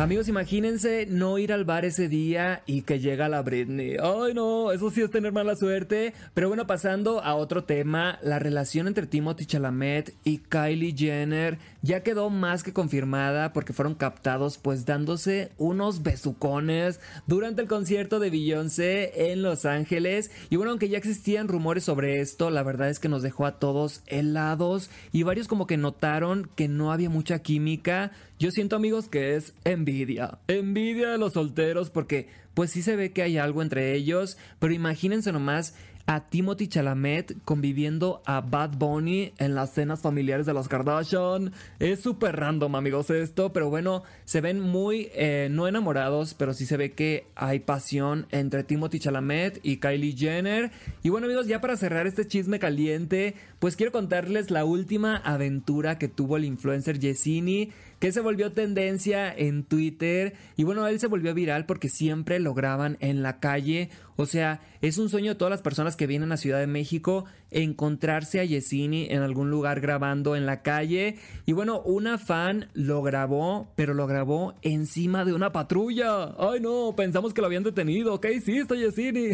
Amigos, 0.00 0.28
imagínense 0.28 1.04
no 1.04 1.36
ir 1.36 1.52
al 1.52 1.66
bar 1.66 1.84
ese 1.84 2.08
día 2.08 2.62
y 2.64 2.80
que 2.80 3.00
llega 3.00 3.28
la 3.28 3.42
Britney. 3.42 3.98
Ay, 4.02 4.32
no, 4.32 4.72
eso 4.72 4.90
sí 4.90 5.02
es 5.02 5.10
tener 5.10 5.30
mala 5.30 5.56
suerte. 5.56 6.14
Pero 6.32 6.48
bueno, 6.48 6.66
pasando 6.66 7.22
a 7.22 7.34
otro 7.34 7.64
tema, 7.64 8.18
la 8.22 8.38
relación 8.38 8.88
entre 8.88 9.06
Timothy 9.06 9.44
Chalamet 9.44 10.14
y 10.24 10.38
Kylie 10.38 10.96
Jenner 10.96 11.58
ya 11.82 12.02
quedó 12.02 12.30
más 12.30 12.62
que 12.62 12.72
confirmada 12.72 13.52
porque 13.52 13.74
fueron 13.74 13.94
captados 13.94 14.56
pues 14.56 14.86
dándose 14.86 15.52
unos 15.58 16.02
besucones 16.02 16.98
durante 17.26 17.60
el 17.60 17.68
concierto 17.68 18.20
de 18.20 18.30
Beyoncé 18.30 19.30
en 19.30 19.42
Los 19.42 19.66
Ángeles. 19.66 20.30
Y 20.48 20.56
bueno, 20.56 20.70
aunque 20.70 20.88
ya 20.88 20.96
existían 20.96 21.46
rumores 21.46 21.84
sobre 21.84 22.22
esto, 22.22 22.48
la 22.48 22.62
verdad 22.62 22.88
es 22.88 23.00
que 23.00 23.10
nos 23.10 23.20
dejó 23.20 23.44
a 23.44 23.58
todos 23.58 24.00
helados 24.06 24.88
y 25.12 25.24
varios 25.24 25.46
como 25.46 25.66
que 25.66 25.76
notaron 25.76 26.48
que 26.54 26.68
no 26.68 26.90
había 26.90 27.10
mucha 27.10 27.40
química. 27.40 28.12
Yo 28.40 28.50
siento 28.50 28.74
amigos 28.74 29.06
que 29.08 29.36
es 29.36 29.52
envidia. 29.64 30.38
Envidia 30.48 31.10
de 31.10 31.18
los 31.18 31.34
solteros 31.34 31.90
porque 31.90 32.28
pues 32.54 32.70
sí 32.70 32.80
se 32.80 32.96
ve 32.96 33.12
que 33.12 33.20
hay 33.20 33.36
algo 33.36 33.60
entre 33.60 33.92
ellos, 33.92 34.38
pero 34.58 34.72
imagínense 34.72 35.30
nomás 35.30 35.74
a 36.06 36.28
Timothy 36.28 36.66
Chalamet 36.66 37.36
conviviendo 37.44 38.22
a 38.24 38.40
Bad 38.40 38.78
Bunny 38.78 39.32
en 39.36 39.54
las 39.54 39.74
cenas 39.74 40.00
familiares 40.00 40.46
de 40.46 40.54
los 40.54 40.68
Kardashian. 40.68 41.52
Es 41.78 42.00
súper 42.00 42.34
random, 42.36 42.74
amigos, 42.76 43.10
esto, 43.10 43.52
pero 43.52 43.68
bueno, 43.68 44.04
se 44.24 44.40
ven 44.40 44.58
muy 44.58 45.10
eh, 45.12 45.48
no 45.50 45.68
enamorados, 45.68 46.32
pero 46.32 46.54
sí 46.54 46.64
se 46.64 46.78
ve 46.78 46.92
que 46.92 47.26
hay 47.36 47.60
pasión 47.60 48.26
entre 48.30 48.64
Timothy 48.64 49.00
Chalamet 49.00 49.60
y 49.62 49.76
Kylie 49.76 50.16
Jenner. 50.16 50.72
Y 51.02 51.10
bueno, 51.10 51.26
amigos, 51.26 51.46
ya 51.46 51.60
para 51.60 51.76
cerrar 51.76 52.06
este 52.06 52.26
chisme 52.26 52.58
caliente, 52.58 53.34
pues 53.58 53.76
quiero 53.76 53.92
contarles 53.92 54.50
la 54.50 54.64
última 54.64 55.18
aventura 55.18 55.98
que 55.98 56.08
tuvo 56.08 56.38
el 56.38 56.46
influencer 56.46 56.98
Yesini 56.98 57.70
que 58.00 58.12
se 58.12 58.20
volvió 58.20 58.52
tendencia 58.52 59.32
en 59.32 59.62
Twitter 59.62 60.34
y 60.56 60.64
bueno, 60.64 60.88
él 60.88 60.98
se 60.98 61.06
volvió 61.06 61.32
viral 61.34 61.66
porque 61.66 61.88
siempre 61.88 62.40
lo 62.40 62.54
graban 62.54 62.96
en 63.00 63.22
la 63.22 63.38
calle, 63.40 63.90
o 64.16 64.26
sea, 64.26 64.60
es 64.80 64.98
un 64.98 65.10
sueño 65.10 65.32
de 65.32 65.34
todas 65.36 65.50
las 65.50 65.62
personas 65.62 65.96
que 65.96 66.06
vienen 66.06 66.32
a 66.32 66.38
Ciudad 66.38 66.58
de 66.58 66.66
México 66.66 67.26
encontrarse 67.50 68.40
a 68.40 68.44
Yesini 68.44 69.06
en 69.10 69.22
algún 69.22 69.50
lugar 69.50 69.80
grabando 69.80 70.34
en 70.34 70.46
la 70.46 70.62
calle 70.62 71.16
y 71.44 71.52
bueno, 71.52 71.82
una 71.82 72.16
fan 72.18 72.70
lo 72.72 73.02
grabó, 73.02 73.70
pero 73.76 73.92
lo 73.92 74.06
grabó 74.06 74.54
encima 74.62 75.24
de 75.24 75.34
una 75.34 75.52
patrulla. 75.52 76.34
Ay 76.38 76.60
no, 76.60 76.94
pensamos 76.96 77.34
que 77.34 77.42
lo 77.42 77.46
habían 77.46 77.62
detenido, 77.62 78.18
¿qué 78.20 78.32
hiciste 78.32 78.78
Yesini? 78.78 79.30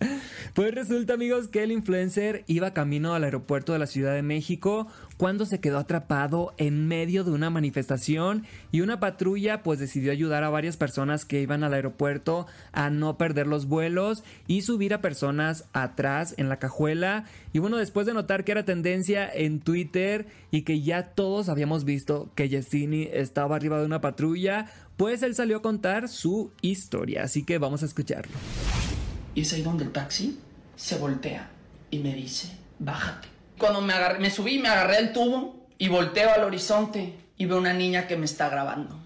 pues 0.54 0.74
resulta 0.74 1.14
amigos 1.14 1.48
que 1.48 1.62
el 1.62 1.72
influencer 1.72 2.44
iba 2.46 2.72
camino 2.72 3.14
al 3.14 3.24
aeropuerto 3.24 3.72
de 3.72 3.78
la 3.78 3.86
Ciudad 3.86 4.14
de 4.14 4.22
México 4.22 4.88
cuando 5.16 5.46
se 5.46 5.60
quedó 5.60 5.78
atrapado 5.78 6.54
en 6.56 6.88
medio 6.88 7.24
de 7.24 7.30
una 7.30 7.50
manifestación 7.50 8.44
y 8.72 8.80
una 8.80 9.00
patrulla 9.00 9.62
pues 9.62 9.78
decidió 9.78 10.12
ayudar 10.12 10.42
a 10.42 10.50
varias 10.50 10.76
personas 10.76 11.24
que 11.24 11.40
iban 11.40 11.62
al 11.62 11.74
aeropuerto 11.74 12.46
a 12.72 12.90
no 12.90 13.16
perder 13.18 13.46
los 13.46 13.66
vuelos 13.66 14.24
y 14.46 14.62
subir 14.62 14.94
a 14.94 15.00
personas 15.00 15.66
atrás 15.72 16.34
en 16.36 16.48
la 16.48 16.58
cajuela. 16.58 17.24
Y 17.52 17.58
bueno 17.58 17.76
después 17.76 18.06
de 18.06 18.14
notar 18.14 18.44
que 18.44 18.52
era 18.52 18.64
tendencia 18.64 19.30
en 19.32 19.60
Twitter 19.60 20.26
y 20.50 20.62
que 20.62 20.80
ya 20.80 21.14
todos 21.14 21.48
habíamos 21.48 21.84
visto 21.84 22.30
que 22.34 22.48
Yesini 22.48 23.08
estaba 23.12 23.56
arriba 23.56 23.78
de 23.78 23.86
una 23.86 24.00
patrulla 24.00 24.66
pues 24.96 25.22
él 25.22 25.34
salió 25.34 25.58
a 25.58 25.62
contar 25.62 26.08
su 26.08 26.50
historia. 26.60 27.22
Así 27.22 27.42
que 27.42 27.56
vamos 27.58 27.82
a 27.82 27.86
escucharlo 27.86 28.34
y 29.34 29.42
es 29.42 29.52
ahí 29.52 29.62
donde 29.62 29.84
el 29.84 29.92
taxi 29.92 30.38
se 30.76 30.96
voltea 30.96 31.50
y 31.90 31.98
me 31.98 32.14
dice 32.14 32.56
bájate 32.78 33.28
cuando 33.60 33.82
me, 33.82 34.30
subí, 34.30 34.58
me 34.58 34.70
agarré 34.70 34.98
el 34.98 35.12
tubo 35.12 35.54
y 35.76 35.88
volteo 35.88 36.32
al 36.32 36.44
horizonte 36.44 37.14
y 37.36 37.44
veo 37.44 37.58
una 37.58 37.74
niña 37.74 38.08
que 38.08 38.16
me 38.16 38.24
está 38.24 38.48
grabando. 38.48 38.98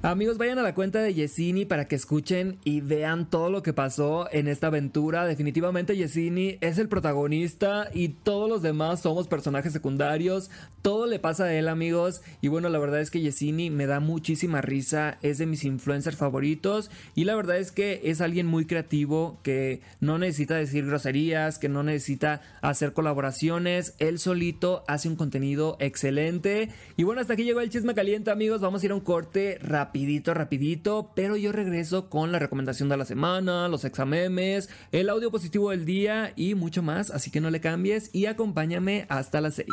Amigos, 0.00 0.38
vayan 0.38 0.60
a 0.60 0.62
la 0.62 0.76
cuenta 0.76 1.02
de 1.02 1.12
Yesini 1.12 1.64
para 1.64 1.88
que 1.88 1.96
escuchen 1.96 2.60
y 2.62 2.82
vean 2.82 3.28
todo 3.28 3.50
lo 3.50 3.64
que 3.64 3.72
pasó 3.72 4.28
en 4.30 4.46
esta 4.46 4.68
aventura. 4.68 5.26
Definitivamente 5.26 5.96
Yesini 5.96 6.56
es 6.60 6.78
el 6.78 6.88
protagonista 6.88 7.88
y 7.92 8.10
todos 8.10 8.48
los 8.48 8.62
demás 8.62 9.00
somos 9.00 9.26
personajes 9.26 9.72
secundarios. 9.72 10.52
Todo 10.82 11.06
le 11.06 11.18
pasa 11.18 11.46
a 11.46 11.52
él, 11.52 11.66
amigos. 11.66 12.22
Y 12.40 12.46
bueno, 12.46 12.68
la 12.68 12.78
verdad 12.78 13.00
es 13.00 13.10
que 13.10 13.20
Yesini 13.20 13.70
me 13.70 13.86
da 13.86 13.98
muchísima 13.98 14.60
risa. 14.60 15.18
Es 15.20 15.38
de 15.38 15.46
mis 15.46 15.64
influencers 15.64 16.16
favoritos. 16.16 16.92
Y 17.16 17.24
la 17.24 17.34
verdad 17.34 17.58
es 17.58 17.72
que 17.72 18.00
es 18.04 18.20
alguien 18.20 18.46
muy 18.46 18.66
creativo 18.66 19.40
que 19.42 19.80
no 19.98 20.16
necesita 20.16 20.54
decir 20.54 20.86
groserías, 20.86 21.58
que 21.58 21.68
no 21.68 21.82
necesita 21.82 22.40
hacer 22.62 22.92
colaboraciones. 22.92 23.96
Él 23.98 24.20
solito 24.20 24.84
hace 24.86 25.08
un 25.08 25.16
contenido 25.16 25.76
excelente. 25.80 26.68
Y 26.96 27.02
bueno, 27.02 27.20
hasta 27.20 27.32
aquí 27.32 27.42
llegó 27.42 27.60
el 27.62 27.70
chisme 27.70 27.96
caliente, 27.96 28.30
amigos. 28.30 28.60
Vamos 28.60 28.80
a 28.80 28.86
ir 28.86 28.92
a 28.92 28.94
un 28.94 29.00
corte 29.00 29.58
rápido 29.60 29.87
rapidito, 29.88 30.34
rapidito, 30.34 31.12
pero 31.14 31.36
yo 31.36 31.50
regreso 31.50 32.10
con 32.10 32.30
la 32.30 32.38
recomendación 32.38 32.90
de 32.90 32.98
la 32.98 33.06
semana, 33.06 33.68
los 33.68 33.86
examemes, 33.86 34.68
el 34.92 35.08
audio 35.08 35.30
positivo 35.30 35.70
del 35.70 35.86
día 35.86 36.34
y 36.36 36.54
mucho 36.54 36.82
más, 36.82 37.10
así 37.10 37.30
que 37.30 37.40
no 37.40 37.48
le 37.48 37.62
cambies 37.62 38.10
y 38.12 38.26
acompáñame 38.26 39.06
hasta 39.08 39.40
las 39.40 39.54
6. 39.54 39.66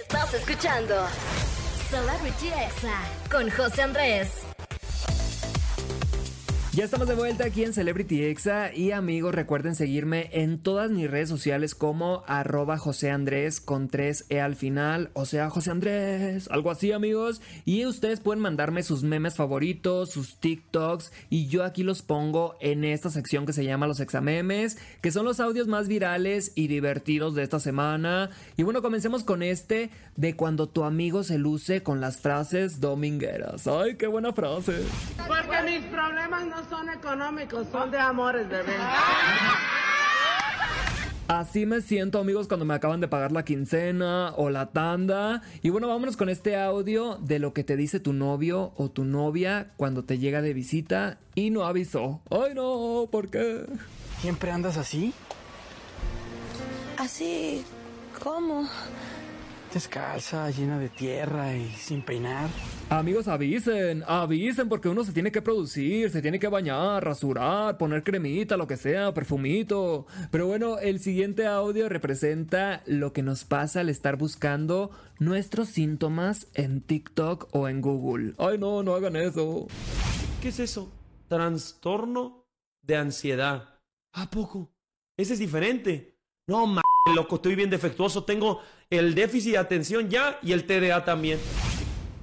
Estás 0.00 0.34
escuchando 0.34 0.94
Celebrity 1.90 2.46
Exa 2.46 3.02
con 3.28 3.50
José 3.50 3.82
Andrés. 3.82 4.55
Ya 6.76 6.84
estamos 6.84 7.08
de 7.08 7.14
vuelta 7.14 7.46
aquí 7.46 7.64
en 7.64 7.72
Celebrity 7.72 8.22
Exa 8.24 8.70
y 8.70 8.90
amigos 8.92 9.34
recuerden 9.34 9.74
seguirme 9.74 10.28
en 10.34 10.58
todas 10.58 10.90
mis 10.90 11.10
redes 11.10 11.30
sociales 11.30 11.74
como 11.74 12.22
arroba 12.26 12.76
José 12.76 13.10
Andrés 13.10 13.62
con 13.62 13.88
3E 13.88 14.40
al 14.42 14.56
final, 14.56 15.08
o 15.14 15.24
sea 15.24 15.48
José 15.48 15.70
Andrés, 15.70 16.50
algo 16.50 16.70
así 16.70 16.92
amigos. 16.92 17.40
Y 17.64 17.86
ustedes 17.86 18.20
pueden 18.20 18.42
mandarme 18.42 18.82
sus 18.82 19.04
memes 19.04 19.36
favoritos, 19.36 20.10
sus 20.10 20.36
TikToks 20.36 21.12
y 21.30 21.46
yo 21.46 21.64
aquí 21.64 21.82
los 21.82 22.02
pongo 22.02 22.56
en 22.60 22.84
esta 22.84 23.08
sección 23.08 23.46
que 23.46 23.54
se 23.54 23.64
llama 23.64 23.86
los 23.86 24.00
examemes, 24.00 24.76
que 25.00 25.12
son 25.12 25.24
los 25.24 25.40
audios 25.40 25.68
más 25.68 25.88
virales 25.88 26.52
y 26.56 26.68
divertidos 26.68 27.34
de 27.34 27.42
esta 27.42 27.58
semana. 27.58 28.28
Y 28.58 28.64
bueno, 28.64 28.82
comencemos 28.82 29.24
con 29.24 29.42
este 29.42 29.88
de 30.16 30.36
cuando 30.36 30.68
tu 30.68 30.84
amigo 30.84 31.24
se 31.24 31.38
luce 31.38 31.82
con 31.82 32.02
las 32.02 32.20
frases 32.20 32.82
domingueras. 32.82 33.66
Ay, 33.66 33.96
qué 33.96 34.08
buena 34.08 34.34
frase. 34.34 34.82
Porque 35.26 35.62
mis 35.64 35.82
problemas 35.86 36.46
no 36.46 36.65
son 36.68 36.90
económicos, 36.90 37.66
son 37.70 37.90
de 37.90 37.98
amores, 37.98 38.48
bebé. 38.48 38.74
Así 41.28 41.66
me 41.66 41.80
siento 41.80 42.20
amigos 42.20 42.46
cuando 42.46 42.64
me 42.64 42.74
acaban 42.74 43.00
de 43.00 43.08
pagar 43.08 43.32
la 43.32 43.44
quincena 43.44 44.32
o 44.36 44.48
la 44.48 44.66
tanda. 44.66 45.42
Y 45.60 45.70
bueno, 45.70 45.88
vámonos 45.88 46.16
con 46.16 46.28
este 46.28 46.56
audio 46.56 47.16
de 47.16 47.40
lo 47.40 47.52
que 47.52 47.64
te 47.64 47.76
dice 47.76 47.98
tu 47.98 48.12
novio 48.12 48.72
o 48.76 48.90
tu 48.90 49.04
novia 49.04 49.72
cuando 49.76 50.04
te 50.04 50.18
llega 50.18 50.40
de 50.40 50.54
visita 50.54 51.18
y 51.34 51.50
no 51.50 51.64
avisó. 51.64 52.20
Ay 52.30 52.54
no, 52.54 53.08
¿por 53.10 53.28
qué? 53.28 53.66
¿Siempre 54.20 54.52
andas 54.52 54.76
así? 54.76 55.12
Así, 56.96 57.64
¿cómo? 58.22 58.68
Descalza, 59.76 60.50
llena 60.50 60.78
de 60.78 60.88
tierra 60.88 61.54
y 61.54 61.68
sin 61.68 62.00
peinar. 62.00 62.48
Amigos, 62.88 63.28
avisen, 63.28 64.04
avisen 64.06 64.70
porque 64.70 64.88
uno 64.88 65.04
se 65.04 65.12
tiene 65.12 65.30
que 65.30 65.42
producir, 65.42 66.08
se 66.08 66.22
tiene 66.22 66.38
que 66.38 66.48
bañar, 66.48 67.04
rasurar, 67.04 67.76
poner 67.76 68.02
cremita, 68.02 68.56
lo 68.56 68.66
que 68.66 68.78
sea, 68.78 69.12
perfumito. 69.12 70.06
Pero 70.30 70.46
bueno, 70.46 70.78
el 70.78 70.98
siguiente 71.00 71.46
audio 71.46 71.90
representa 71.90 72.82
lo 72.86 73.12
que 73.12 73.22
nos 73.22 73.44
pasa 73.44 73.80
al 73.80 73.90
estar 73.90 74.16
buscando 74.16 74.92
nuestros 75.18 75.68
síntomas 75.68 76.46
en 76.54 76.80
TikTok 76.80 77.54
o 77.54 77.68
en 77.68 77.82
Google. 77.82 78.32
Ay 78.38 78.56
no, 78.56 78.82
no 78.82 78.94
hagan 78.94 79.14
eso. 79.14 79.66
¿Qué 80.40 80.48
es 80.48 80.58
eso? 80.58 80.90
Trastorno 81.28 82.46
de 82.80 82.96
ansiedad. 82.96 83.78
¿A 84.14 84.30
poco? 84.30 84.72
Ese 85.18 85.34
es 85.34 85.38
diferente. 85.38 86.16
No, 86.46 86.64
m 86.64 86.80
loco, 87.14 87.36
estoy 87.36 87.54
bien 87.54 87.68
defectuoso. 87.68 88.24
Tengo 88.24 88.60
el 88.90 89.14
déficit 89.16 89.52
de 89.52 89.58
atención 89.58 90.08
ya 90.08 90.38
y 90.42 90.52
el 90.52 90.64
TDA 90.64 91.04
también. 91.04 91.38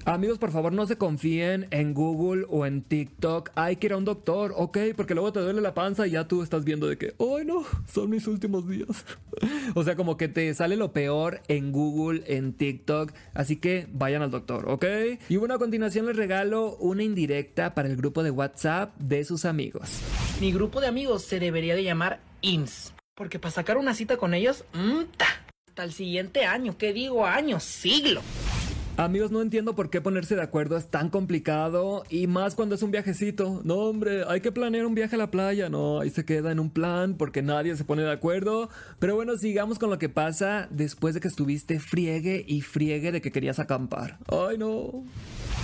Amigos, 0.05 0.37
por 0.37 0.51
favor, 0.51 0.73
no 0.73 0.85
se 0.85 0.97
confíen 0.97 1.67
en 1.71 1.93
Google 1.93 2.45
o 2.49 2.65
en 2.65 2.81
TikTok. 2.81 3.51
Hay 3.55 3.77
que 3.77 3.87
ir 3.87 3.93
a 3.93 3.97
un 3.97 4.03
doctor, 4.03 4.53
¿ok? 4.57 4.77
Porque 4.97 5.13
luego 5.13 5.31
te 5.31 5.39
duele 5.39 5.61
la 5.61 5.73
panza 5.73 6.07
y 6.07 6.11
ya 6.11 6.27
tú 6.27 6.43
estás 6.43 6.65
viendo 6.65 6.87
de 6.87 6.97
que, 6.97 7.15
¡ay 7.19 7.45
no! 7.45 7.63
Son 7.89 8.09
mis 8.09 8.27
últimos 8.27 8.67
días. 8.67 9.05
o 9.75 9.83
sea, 9.83 9.95
como 9.95 10.17
que 10.17 10.27
te 10.27 10.53
sale 10.53 10.75
lo 10.75 10.91
peor 10.91 11.41
en 11.47 11.71
Google, 11.71 12.23
en 12.27 12.51
TikTok. 12.53 13.13
Así 13.33 13.57
que 13.57 13.87
vayan 13.93 14.21
al 14.21 14.31
doctor, 14.31 14.69
¿ok? 14.69 14.85
Y 15.29 15.37
bueno, 15.37 15.53
a 15.53 15.59
continuación 15.59 16.05
les 16.05 16.17
regalo 16.17 16.75
una 16.77 17.03
indirecta 17.03 17.73
para 17.73 17.87
el 17.87 17.95
grupo 17.95 18.23
de 18.23 18.31
WhatsApp 18.31 18.97
de 18.97 19.23
sus 19.23 19.45
amigos. 19.45 20.01
Mi 20.41 20.51
grupo 20.51 20.81
de 20.81 20.87
amigos 20.87 21.23
se 21.23 21.39
debería 21.39 21.75
de 21.75 21.83
llamar 21.83 22.19
IMSS. 22.41 22.93
Porque 23.15 23.39
para 23.39 23.51
sacar 23.51 23.77
una 23.77 23.93
cita 23.93 24.17
con 24.17 24.33
ellos, 24.33 24.65
¡mta! 24.73 25.42
Hasta 25.73 25.85
el 25.85 25.91
siguiente 25.91 26.45
año, 26.45 26.77
¿qué 26.77 26.93
digo 26.93 27.25
año? 27.25 27.59
Siglo. 27.59 28.21
Amigos, 28.95 29.31
no 29.31 29.41
entiendo 29.41 29.73
por 29.73 29.89
qué 29.89 30.01
ponerse 30.01 30.35
de 30.35 30.43
acuerdo 30.43 30.77
es 30.77 30.91
tan 30.91 31.09
complicado 31.09 32.03
y 32.09 32.27
más 32.27 32.53
cuando 32.53 32.75
es 32.75 32.83
un 32.83 32.91
viajecito. 32.91 33.59
No, 33.63 33.77
hombre, 33.77 34.23
hay 34.27 34.41
que 34.41 34.51
planear 34.51 34.85
un 34.85 34.93
viaje 34.93 35.15
a 35.15 35.17
la 35.17 35.31
playa. 35.31 35.69
No, 35.69 35.99
ahí 35.99 36.11
se 36.11 36.25
queda 36.25 36.51
en 36.51 36.59
un 36.59 36.69
plan 36.69 37.15
porque 37.15 37.41
nadie 37.41 37.75
se 37.75 37.85
pone 37.85 38.03
de 38.03 38.11
acuerdo. 38.11 38.69
Pero 38.99 39.15
bueno, 39.15 39.35
sigamos 39.35 39.79
con 39.79 39.89
lo 39.89 39.97
que 39.97 40.09
pasa 40.09 40.67
después 40.69 41.15
de 41.15 41.21
que 41.21 41.27
estuviste 41.27 41.79
friegue 41.79 42.45
y 42.47 42.61
friegue 42.61 43.11
de 43.11 43.21
que 43.21 43.31
querías 43.31 43.57
acampar. 43.57 44.19
Ay, 44.27 44.59
no. 44.59 45.03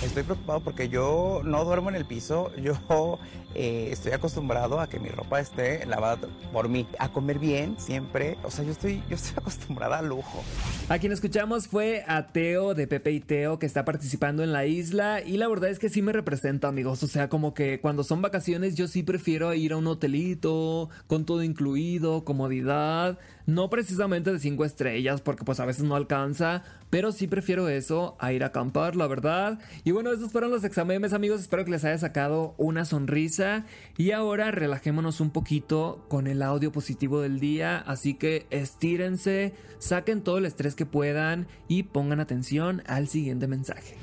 Estoy 0.02 0.22
preocupado 0.22 0.60
porque 0.60 0.88
yo 0.88 1.42
no 1.44 1.62
duermo 1.64 1.90
en 1.90 1.96
el 1.96 2.06
piso, 2.06 2.50
yo 2.56 3.18
eh, 3.54 3.88
estoy 3.90 4.12
acostumbrado 4.12 4.80
a 4.80 4.88
que 4.88 4.98
mi 4.98 5.10
ropa 5.10 5.40
esté 5.40 5.84
lavada 5.84 6.28
por 6.52 6.70
mí, 6.70 6.86
a 6.98 7.12
comer 7.12 7.38
bien 7.38 7.76
siempre, 7.78 8.38
o 8.42 8.50
sea, 8.50 8.64
yo 8.64 8.72
estoy, 8.72 9.02
yo 9.10 9.16
estoy 9.16 9.34
acostumbrada 9.36 9.98
al 9.98 10.08
lujo. 10.08 10.42
A 10.88 10.98
quien 10.98 11.12
escuchamos 11.12 11.68
fue 11.68 12.02
a 12.08 12.28
Teo 12.28 12.74
de 12.74 12.86
Pepe 12.86 13.10
y 13.10 13.20
Teo 13.20 13.58
que 13.58 13.66
está 13.66 13.84
participando 13.84 14.42
en 14.42 14.52
la 14.52 14.64
isla. 14.64 15.20
Y 15.20 15.36
la 15.36 15.48
verdad 15.48 15.68
es 15.68 15.78
que 15.78 15.90
sí 15.90 16.00
me 16.00 16.12
representa 16.12 16.68
amigos, 16.68 17.02
o 17.02 17.08
sea, 17.08 17.28
como 17.28 17.52
que 17.52 17.80
cuando 17.80 18.02
son 18.02 18.22
vacaciones 18.22 18.76
yo 18.76 18.88
sí 18.88 19.02
prefiero 19.02 19.52
ir 19.52 19.74
a 19.74 19.76
un 19.76 19.86
hotelito 19.86 20.88
con 21.06 21.26
todo 21.26 21.42
incluido, 21.42 22.24
comodidad, 22.24 23.18
no 23.46 23.70
precisamente 23.70 24.32
de 24.32 24.38
cinco 24.38 24.64
estrellas 24.64 25.20
porque 25.20 25.44
pues 25.44 25.60
a 25.60 25.64
veces 25.64 25.84
no 25.84 25.96
alcanza, 25.96 26.62
pero 26.90 27.12
sí 27.12 27.26
prefiero 27.26 27.68
eso 27.68 28.16
a 28.18 28.32
ir 28.32 28.42
a 28.42 28.48
acampar, 28.48 28.96
la 28.96 29.06
verdad. 29.06 29.58
Y 29.84 29.92
bueno, 29.92 30.12
esos 30.12 30.32
fueron 30.32 30.50
los 30.50 30.64
exámenes, 30.64 31.12
amigos. 31.12 31.40
Espero 31.40 31.64
que 31.64 31.70
les 31.70 31.84
haya 31.84 31.98
sacado 31.98 32.54
una 32.58 32.84
sonrisa. 32.84 33.64
Y 33.96 34.10
ahora 34.10 34.50
relajémonos 34.50 35.20
un 35.20 35.30
poquito 35.30 36.04
con 36.08 36.26
el 36.26 36.42
audio 36.42 36.72
positivo 36.72 37.20
del 37.20 37.40
día. 37.40 37.78
Así 37.78 38.14
que 38.14 38.46
estírense, 38.50 39.54
saquen 39.78 40.22
todo 40.22 40.38
el 40.38 40.46
estrés 40.46 40.74
que 40.74 40.86
puedan 40.86 41.46
y 41.68 41.84
pongan 41.84 42.20
atención 42.20 42.82
al 42.86 43.08
siguiente 43.08 43.46
mensaje. 43.46 43.94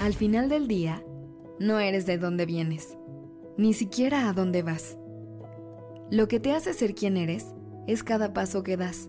Al 0.00 0.14
final 0.14 0.48
del 0.48 0.68
día, 0.68 1.02
no 1.58 1.80
eres 1.80 2.06
de 2.06 2.18
dónde 2.18 2.46
vienes, 2.46 2.96
ni 3.56 3.74
siquiera 3.74 4.28
a 4.28 4.32
dónde 4.32 4.62
vas. 4.62 4.96
Lo 6.10 6.28
que 6.28 6.40
te 6.40 6.52
hace 6.52 6.72
ser 6.72 6.94
quien 6.94 7.16
eres 7.16 7.46
es 7.88 8.04
cada 8.04 8.32
paso 8.32 8.62
que 8.62 8.76
das. 8.76 9.08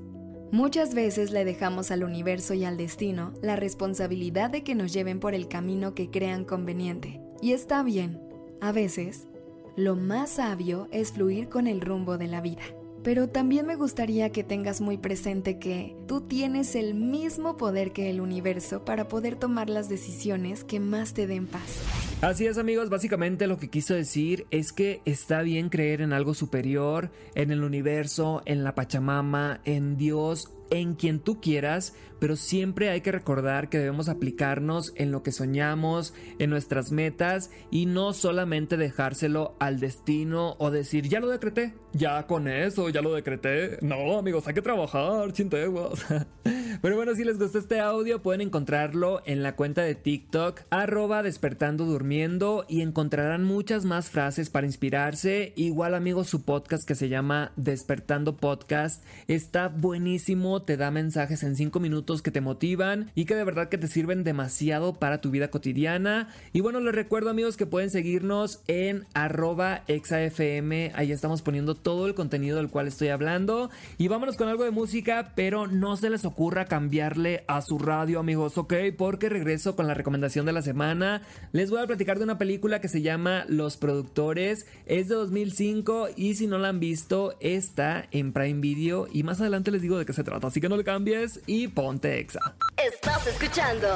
Muchas 0.51 0.95
veces 0.95 1.29
le 1.29 1.45
dejamos 1.45 1.91
al 1.91 2.03
universo 2.03 2.55
y 2.55 2.65
al 2.65 2.77
destino 2.77 3.33
la 3.43 3.55
responsabilidad 3.55 4.49
de 4.49 4.63
que 4.63 4.73
nos 4.73 4.91
lleven 4.91 5.19
por 5.19 5.35
el 5.35 5.47
camino 5.47 5.93
que 5.93 6.09
crean 6.09 6.43
conveniente. 6.43 7.21
Y 7.39 7.51
está 7.51 7.83
bien, 7.83 8.19
a 8.61 8.71
veces, 8.71 9.27
lo 9.75 9.95
más 9.95 10.31
sabio 10.31 10.87
es 10.91 11.11
fluir 11.11 11.49
con 11.49 11.67
el 11.67 11.81
rumbo 11.81 12.17
de 12.17 12.27
la 12.27 12.41
vida. 12.41 12.63
Pero 13.03 13.29
también 13.29 13.67
me 13.67 13.75
gustaría 13.75 14.31
que 14.31 14.43
tengas 14.43 14.81
muy 14.81 14.97
presente 14.97 15.59
que 15.59 15.95
tú 16.07 16.21
tienes 16.21 16.75
el 16.75 16.95
mismo 16.95 17.55
poder 17.55 17.91
que 17.91 18.09
el 18.09 18.19
universo 18.19 18.83
para 18.83 19.07
poder 19.07 19.35
tomar 19.35 19.69
las 19.69 19.87
decisiones 19.87 20.63
que 20.63 20.79
más 20.79 21.13
te 21.13 21.27
den 21.27 21.47
paz. 21.47 21.98
Así 22.21 22.45
es 22.45 22.57
amigos, 22.57 22.89
básicamente 22.89 23.47
lo 23.47 23.57
que 23.57 23.69
quiso 23.69 23.93
decir 23.93 24.45
es 24.51 24.73
que 24.73 25.01
está 25.05 25.41
bien 25.41 25.69
creer 25.69 26.01
en 26.01 26.11
algo 26.11 26.33
superior, 26.33 27.11
en 27.33 27.49
el 27.49 27.63
universo, 27.63 28.41
en 28.43 28.65
la 28.65 28.75
Pachamama, 28.75 29.61
en 29.63 29.95
Dios 29.95 30.51
en 30.69 30.95
quien 30.95 31.19
tú 31.19 31.41
quieras, 31.41 31.93
pero 32.19 32.35
siempre 32.35 32.89
hay 32.89 33.01
que 33.01 33.11
recordar 33.11 33.69
que 33.69 33.79
debemos 33.79 34.09
aplicarnos 34.09 34.93
en 34.95 35.11
lo 35.11 35.23
que 35.23 35.31
soñamos, 35.31 36.13
en 36.37 36.49
nuestras 36.49 36.91
metas 36.91 37.49
y 37.71 37.85
no 37.85 38.13
solamente 38.13 38.77
dejárselo 38.77 39.55
al 39.59 39.79
destino 39.79 40.55
o 40.59 40.69
decir, 40.69 41.07
ya 41.07 41.19
lo 41.19 41.29
decreté, 41.29 41.73
ya 41.93 42.27
con 42.27 42.47
eso, 42.47 42.89
ya 42.89 43.01
lo 43.01 43.13
decreté. 43.13 43.77
No, 43.81 44.17
amigos, 44.17 44.47
hay 44.47 44.53
que 44.53 44.61
trabajar, 44.61 45.31
chinteguas. 45.33 46.05
Pero 46.81 46.95
bueno, 46.95 47.13
si 47.13 47.25
les 47.25 47.37
gustó 47.37 47.59
este 47.59 47.79
audio, 47.79 48.21
pueden 48.21 48.41
encontrarlo 48.41 49.21
en 49.25 49.43
la 49.43 49.55
cuenta 49.55 49.81
de 49.81 49.95
TikTok, 49.95 50.61
arroba 50.69 51.23
despertando 51.23 51.85
durmiendo, 51.85 52.65
y 52.69 52.81
encontrarán 52.81 53.43
muchas 53.43 53.83
más 53.83 54.09
frases 54.09 54.49
para 54.49 54.65
inspirarse. 54.65 55.51
Igual, 55.57 55.93
amigos, 55.93 56.27
su 56.27 56.43
podcast 56.43 56.87
que 56.87 56.95
se 56.95 57.09
llama 57.09 57.51
Despertando 57.57 58.37
Podcast 58.37 59.03
está 59.27 59.67
buenísimo, 59.67 60.58
te 60.61 60.77
da 60.77 60.91
mensajes 60.91 61.43
en 61.43 61.55
5 61.55 61.79
minutos 61.79 62.21
que 62.21 62.31
te 62.31 62.41
motivan 62.41 63.11
y 63.15 63.25
que 63.25 63.35
de 63.35 63.43
verdad 63.43 63.69
que 63.69 63.77
te 63.77 63.87
sirven 63.87 64.23
demasiado 64.23 64.93
para 64.93 65.21
tu 65.21 65.31
vida 65.31 65.49
cotidiana. 65.49 66.29
Y 66.53 66.61
bueno, 66.61 66.79
les 66.79 66.93
recuerdo, 66.93 67.29
amigos, 67.29 67.57
que 67.57 67.65
pueden 67.65 67.89
seguirnos 67.89 68.61
en 68.67 69.05
arroba 69.13 69.83
exafm, 69.87 70.91
ahí 70.93 71.11
estamos 71.11 71.41
poniendo 71.41 71.75
todo 71.75 72.07
el 72.07 72.15
contenido 72.15 72.57
del 72.57 72.69
cual 72.69 72.87
estoy 72.87 73.09
hablando. 73.09 73.69
Y 73.97 74.07
vámonos 74.07 74.37
con 74.37 74.47
algo 74.47 74.63
de 74.63 74.71
música, 74.71 75.33
pero 75.35 75.67
no 75.67 75.97
se 75.97 76.09
les 76.09 76.25
ocurra 76.25 76.65
cambiarle 76.65 77.43
a 77.47 77.61
su 77.61 77.79
radio, 77.79 78.19
amigos, 78.19 78.57
¿ok? 78.57 78.73
Porque 78.97 79.29
regreso 79.29 79.75
con 79.75 79.87
la 79.87 79.93
recomendación 79.93 80.45
de 80.45 80.53
la 80.53 80.61
semana. 80.61 81.21
Les 81.51 81.69
voy 81.69 81.81
a 81.81 81.87
platicar 81.87 82.17
de 82.17 82.23
una 82.23 82.37
película 82.37 82.81
que 82.81 82.87
se 82.87 83.01
llama 83.01 83.45
Los 83.47 83.77
Productores. 83.77 84.65
Es 84.85 85.09
de 85.09 85.15
2005 85.15 86.09
y 86.15 86.35
si 86.35 86.47
no 86.47 86.57
la 86.57 86.69
han 86.69 86.79
visto, 86.79 87.35
está 87.39 88.07
en 88.11 88.33
Prime 88.33 88.61
Video. 88.61 89.07
Y 89.11 89.23
más 89.23 89.41
adelante 89.41 89.71
les 89.71 89.81
digo 89.81 89.97
de 89.97 90.05
qué 90.05 90.13
se 90.13 90.23
trata. 90.23 90.48
Así 90.49 90.59
que 90.59 90.67
no 90.67 90.77
le 90.77 90.83
cambies 90.83 91.41
y 91.45 91.67
ponte 91.67 92.19
Exa. 92.19 92.55
Estás 92.75 93.27
escuchando 93.27 93.87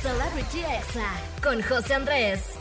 Celebrity 0.00 0.60
Exa 0.60 1.12
con 1.42 1.60
José 1.60 1.92
Andrés. 1.92 2.58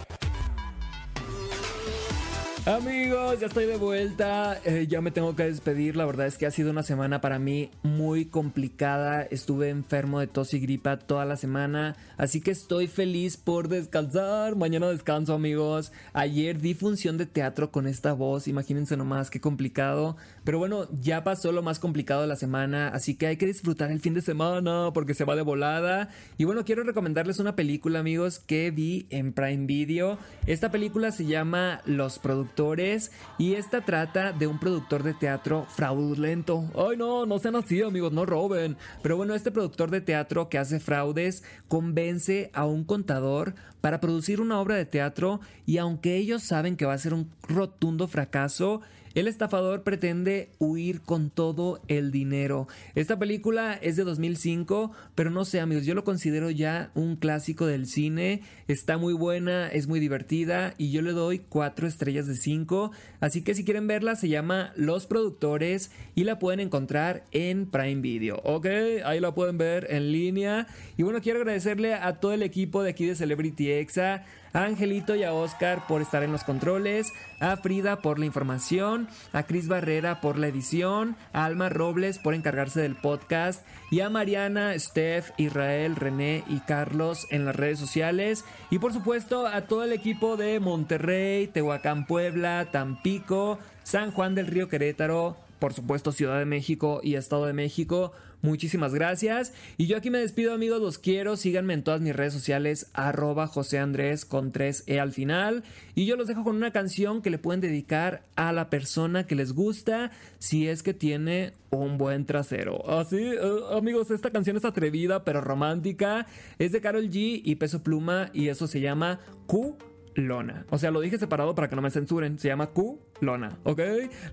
Amigos, 2.67 3.39
ya 3.39 3.47
estoy 3.47 3.65
de 3.65 3.77
vuelta. 3.77 4.59
Eh, 4.65 4.87
ya 4.89 4.99
me 4.99 5.11
tengo 5.11 5.37
que 5.37 5.43
despedir. 5.43 5.95
La 5.95 6.05
verdad 6.05 6.27
es 6.27 6.37
que 6.37 6.45
ha 6.45 6.51
sido 6.51 6.69
una 6.69 6.83
semana 6.83 7.21
para 7.21 7.39
mí 7.39 7.71
muy 7.81 8.25
complicada. 8.25 9.21
Estuve 9.21 9.69
enfermo 9.69 10.19
de 10.19 10.27
tos 10.27 10.53
y 10.53 10.59
gripa 10.59 10.99
toda 10.99 11.23
la 11.23 11.37
semana. 11.37 11.95
Así 12.17 12.41
que 12.41 12.51
estoy 12.51 12.87
feliz 12.87 13.37
por 13.37 13.69
descansar. 13.69 14.57
Mañana 14.57 14.89
descanso, 14.89 15.33
amigos. 15.33 15.93
Ayer 16.11 16.59
di 16.59 16.73
función 16.73 17.17
de 17.17 17.25
teatro 17.25 17.71
con 17.71 17.87
esta 17.87 18.11
voz. 18.11 18.49
Imagínense 18.49 18.97
nomás 18.97 19.29
qué 19.29 19.39
complicado. 19.39 20.17
Pero 20.47 20.59
bueno, 20.59 20.87
ya 21.01 21.25
pasó 21.25 21.51
lo 21.51 21.61
más 21.61 21.77
complicado 21.77 22.21
de 22.21 22.27
la 22.27 22.37
semana. 22.37 22.87
Así 22.87 23.15
que 23.15 23.27
hay 23.27 23.35
que 23.35 23.45
disfrutar 23.45 23.91
el 23.91 23.99
fin 23.99 24.13
de 24.13 24.21
semana 24.21 24.91
porque 24.93 25.13
se 25.13 25.25
va 25.25 25.35
de 25.35 25.41
volada. 25.41 26.07
Y 26.37 26.45
bueno, 26.45 26.63
quiero 26.63 26.85
recomendarles 26.85 27.39
una 27.39 27.57
película, 27.57 27.99
amigos, 27.99 28.39
que 28.39 28.71
vi 28.71 29.07
en 29.09 29.33
Prime 29.33 29.65
Video. 29.65 30.17
Esta 30.45 30.71
película 30.71 31.11
se 31.11 31.25
llama 31.25 31.81
Los 31.83 32.17
Productores 32.19 33.11
y 33.37 33.55
esta 33.55 33.83
trata 33.83 34.31
de 34.31 34.47
un 34.47 34.57
productor 34.57 35.03
de 35.03 35.13
teatro 35.13 35.65
fraudulento. 35.67 36.63
Ay 36.77 36.95
no, 36.95 37.25
no 37.25 37.39
sean 37.39 37.57
así 37.57 37.81
amigos, 37.81 38.13
no 38.13 38.25
roben. 38.25 38.77
Pero 39.03 39.17
bueno, 39.17 39.35
este 39.35 39.51
productor 39.51 39.91
de 39.91 39.99
teatro 39.99 40.47
que 40.47 40.59
hace 40.59 40.79
fraudes 40.79 41.43
convence 41.67 42.51
a 42.53 42.65
un 42.65 42.85
contador 42.85 43.53
para 43.81 43.99
producir 43.99 44.41
una 44.41 44.59
obra 44.59 44.75
de 44.75 44.85
teatro 44.85 45.39
y 45.65 45.77
aunque 45.77 46.17
ellos 46.17 46.43
saben 46.43 46.75
que 46.75 46.85
va 46.85 46.93
a 46.93 46.97
ser 46.97 47.13
un 47.13 47.29
rotundo 47.47 48.07
fracaso, 48.07 48.81
el 49.19 49.27
estafador 49.27 49.81
pretende 49.81 50.51
huir 50.59 51.01
con 51.01 51.31
todo 51.31 51.81
el 51.87 52.11
dinero. 52.11 52.67
Esta 52.93 53.17
película 53.17 53.73
es 53.73 53.95
de 53.95 54.03
2005, 54.03 54.91
pero 55.15 55.31
no 55.31 55.43
sé 55.43 55.59
amigos, 55.59 55.87
yo 55.87 55.95
lo 55.95 56.03
considero 56.03 56.51
ya 56.51 56.91
un 56.93 57.15
clásico 57.15 57.65
del 57.65 57.87
cine. 57.87 58.43
Está 58.67 58.99
muy 58.99 59.15
buena, 59.15 59.69
es 59.69 59.87
muy 59.87 59.99
divertida 59.99 60.75
y 60.77 60.91
yo 60.91 61.01
le 61.01 61.13
doy 61.13 61.39
4 61.39 61.87
estrellas 61.87 62.27
de 62.27 62.35
5. 62.35 62.91
Así 63.19 63.43
que 63.43 63.55
si 63.55 63.65
quieren 63.65 63.87
verla 63.87 64.15
se 64.15 64.29
llama 64.29 64.71
Los 64.75 65.07
Productores 65.07 65.89
y 66.13 66.23
la 66.23 66.37
pueden 66.37 66.59
encontrar 66.59 67.23
en 67.31 67.65
Prime 67.65 68.01
Video. 68.01 68.39
Ok, 68.43 68.67
ahí 69.03 69.19
la 69.19 69.33
pueden 69.33 69.57
ver 69.57 69.87
en 69.89 70.11
línea. 70.11 70.67
Y 70.95 71.01
bueno, 71.01 71.21
quiero 71.21 71.39
agradecerle 71.39 71.95
a 71.95 72.19
todo 72.19 72.33
el 72.33 72.43
equipo 72.43 72.83
de 72.83 72.91
aquí 72.91 73.07
de 73.07 73.15
Celebrity 73.15 73.66
Exa 73.71 74.23
a 74.53 74.63
Angelito 74.63 75.15
y 75.15 75.23
a 75.23 75.33
Oscar 75.33 75.85
por 75.87 76.01
estar 76.01 76.23
en 76.23 76.31
los 76.31 76.43
controles, 76.43 77.13
a 77.39 77.55
Frida 77.57 78.01
por 78.01 78.17
la 78.19 78.25
información, 78.25 79.07
a 79.33 79.43
Cris 79.43 79.67
Barrera 79.67 80.19
por 80.21 80.37
la 80.37 80.47
edición, 80.47 81.15
a 81.33 81.45
Alma 81.45 81.69
Robles 81.69 82.17
por 82.17 82.33
encargarse 82.33 82.81
del 82.81 82.95
podcast 82.95 83.65
y 83.91 83.99
a 83.99 84.09
Mariana, 84.09 84.77
Steph, 84.77 85.31
Israel, 85.37 85.95
René 85.95 86.43
y 86.47 86.59
Carlos 86.61 87.27
en 87.29 87.45
las 87.45 87.55
redes 87.55 87.79
sociales. 87.79 88.45
Y 88.69 88.79
por 88.79 88.93
supuesto 88.93 89.47
a 89.47 89.61
todo 89.61 89.83
el 89.83 89.93
equipo 89.93 90.37
de 90.37 90.59
Monterrey, 90.59 91.47
Tehuacán, 91.47 92.05
Puebla, 92.05 92.69
Tampico, 92.71 93.59
San 93.83 94.11
Juan 94.11 94.35
del 94.35 94.47
Río 94.47 94.69
Querétaro, 94.69 95.37
por 95.59 95.73
supuesto 95.73 96.11
Ciudad 96.11 96.39
de 96.39 96.45
México 96.45 96.99
y 97.03 97.15
Estado 97.15 97.45
de 97.45 97.53
México. 97.53 98.11
Muchísimas 98.41 98.93
gracias. 98.93 99.53
Y 99.77 99.87
yo 99.87 99.97
aquí 99.97 100.09
me 100.11 100.19
despido 100.19 100.53
amigos, 100.53 100.79
los 100.79 100.99
quiero. 100.99 101.37
Síganme 101.37 101.73
en 101.73 101.83
todas 101.83 102.01
mis 102.01 102.15
redes 102.15 102.33
sociales, 102.33 102.87
arroba 102.93 103.47
José 103.47 103.79
Andrés 103.79 104.25
con 104.25 104.53
3E 104.53 104.99
al 104.99 105.11
final. 105.11 105.63
Y 105.95 106.05
yo 106.05 106.15
los 106.15 106.27
dejo 106.27 106.43
con 106.43 106.55
una 106.55 106.71
canción 106.71 107.21
que 107.21 107.31
le 107.31 107.39
pueden 107.39 107.61
dedicar 107.61 108.21
a 108.35 108.51
la 108.51 108.69
persona 108.69 109.25
que 109.25 109.35
les 109.35 109.53
gusta 109.53 110.11
si 110.37 110.67
es 110.67 110.83
que 110.83 110.93
tiene 110.93 111.53
un 111.71 111.97
buen 111.97 112.25
trasero. 112.25 112.87
Así, 112.89 113.17
eh, 113.17 113.39
amigos, 113.71 114.11
esta 114.11 114.29
canción 114.29 114.55
es 114.55 114.65
atrevida 114.65 115.23
pero 115.23 115.41
romántica. 115.41 116.27
Es 116.59 116.71
de 116.71 116.81
Carol 116.81 117.09
G 117.09 117.41
y 117.43 117.55
Peso 117.55 117.81
Pluma 117.81 118.29
y 118.33 118.49
eso 118.49 118.67
se 118.67 118.81
llama 118.81 119.19
Q 119.47 119.77
Lona. 120.17 120.65
O 120.69 120.77
sea, 120.77 120.91
lo 120.91 120.99
dije 120.99 121.17
separado 121.17 121.55
para 121.55 121.69
que 121.69 121.75
no 121.75 121.81
me 121.81 121.91
censuren. 121.91 122.39
Se 122.39 122.47
llama 122.47 122.67
Q 122.67 122.99
Lona, 123.21 123.57
¿ok? 123.63 123.79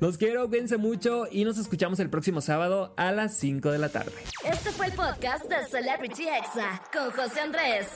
Los 0.01 0.19
quiero, 0.19 0.49
cuídense 0.49 0.79
mucho 0.79 1.27
y 1.31 1.45
nos 1.45 1.59
escuchamos 1.59 2.01
el 2.01 2.11
próximo 2.11 2.41
sábado 2.41 2.95
a 2.97 3.13
las 3.13 3.37
5 3.37 3.71
de 3.71 3.79
la 3.79 3.91
tarde. 3.91 4.13
Este 4.45 4.71
fue 4.73 4.87
el 4.87 4.93
podcast 4.93 5.45
de 5.45 5.65
Celebrity 5.67 6.27
Exa 6.29 6.83
con 6.93 7.11
José 7.11 7.41
Andrés. 7.41 7.89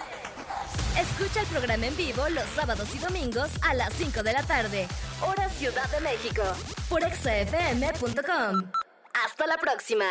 Escucha 0.98 1.40
el 1.40 1.46
programa 1.46 1.86
en 1.86 1.96
vivo 1.96 2.28
los 2.30 2.44
sábados 2.54 2.94
y 2.94 2.98
domingos 2.98 3.50
a 3.62 3.74
las 3.74 3.92
5 3.94 4.22
de 4.22 4.32
la 4.32 4.42
tarde, 4.42 4.86
hora 5.26 5.48
Ciudad 5.48 5.90
de 5.90 6.00
México, 6.00 6.42
por 6.88 7.02
exafm.com. 7.02 8.70
Hasta 9.24 9.46
la 9.46 9.56
próxima. 9.56 10.04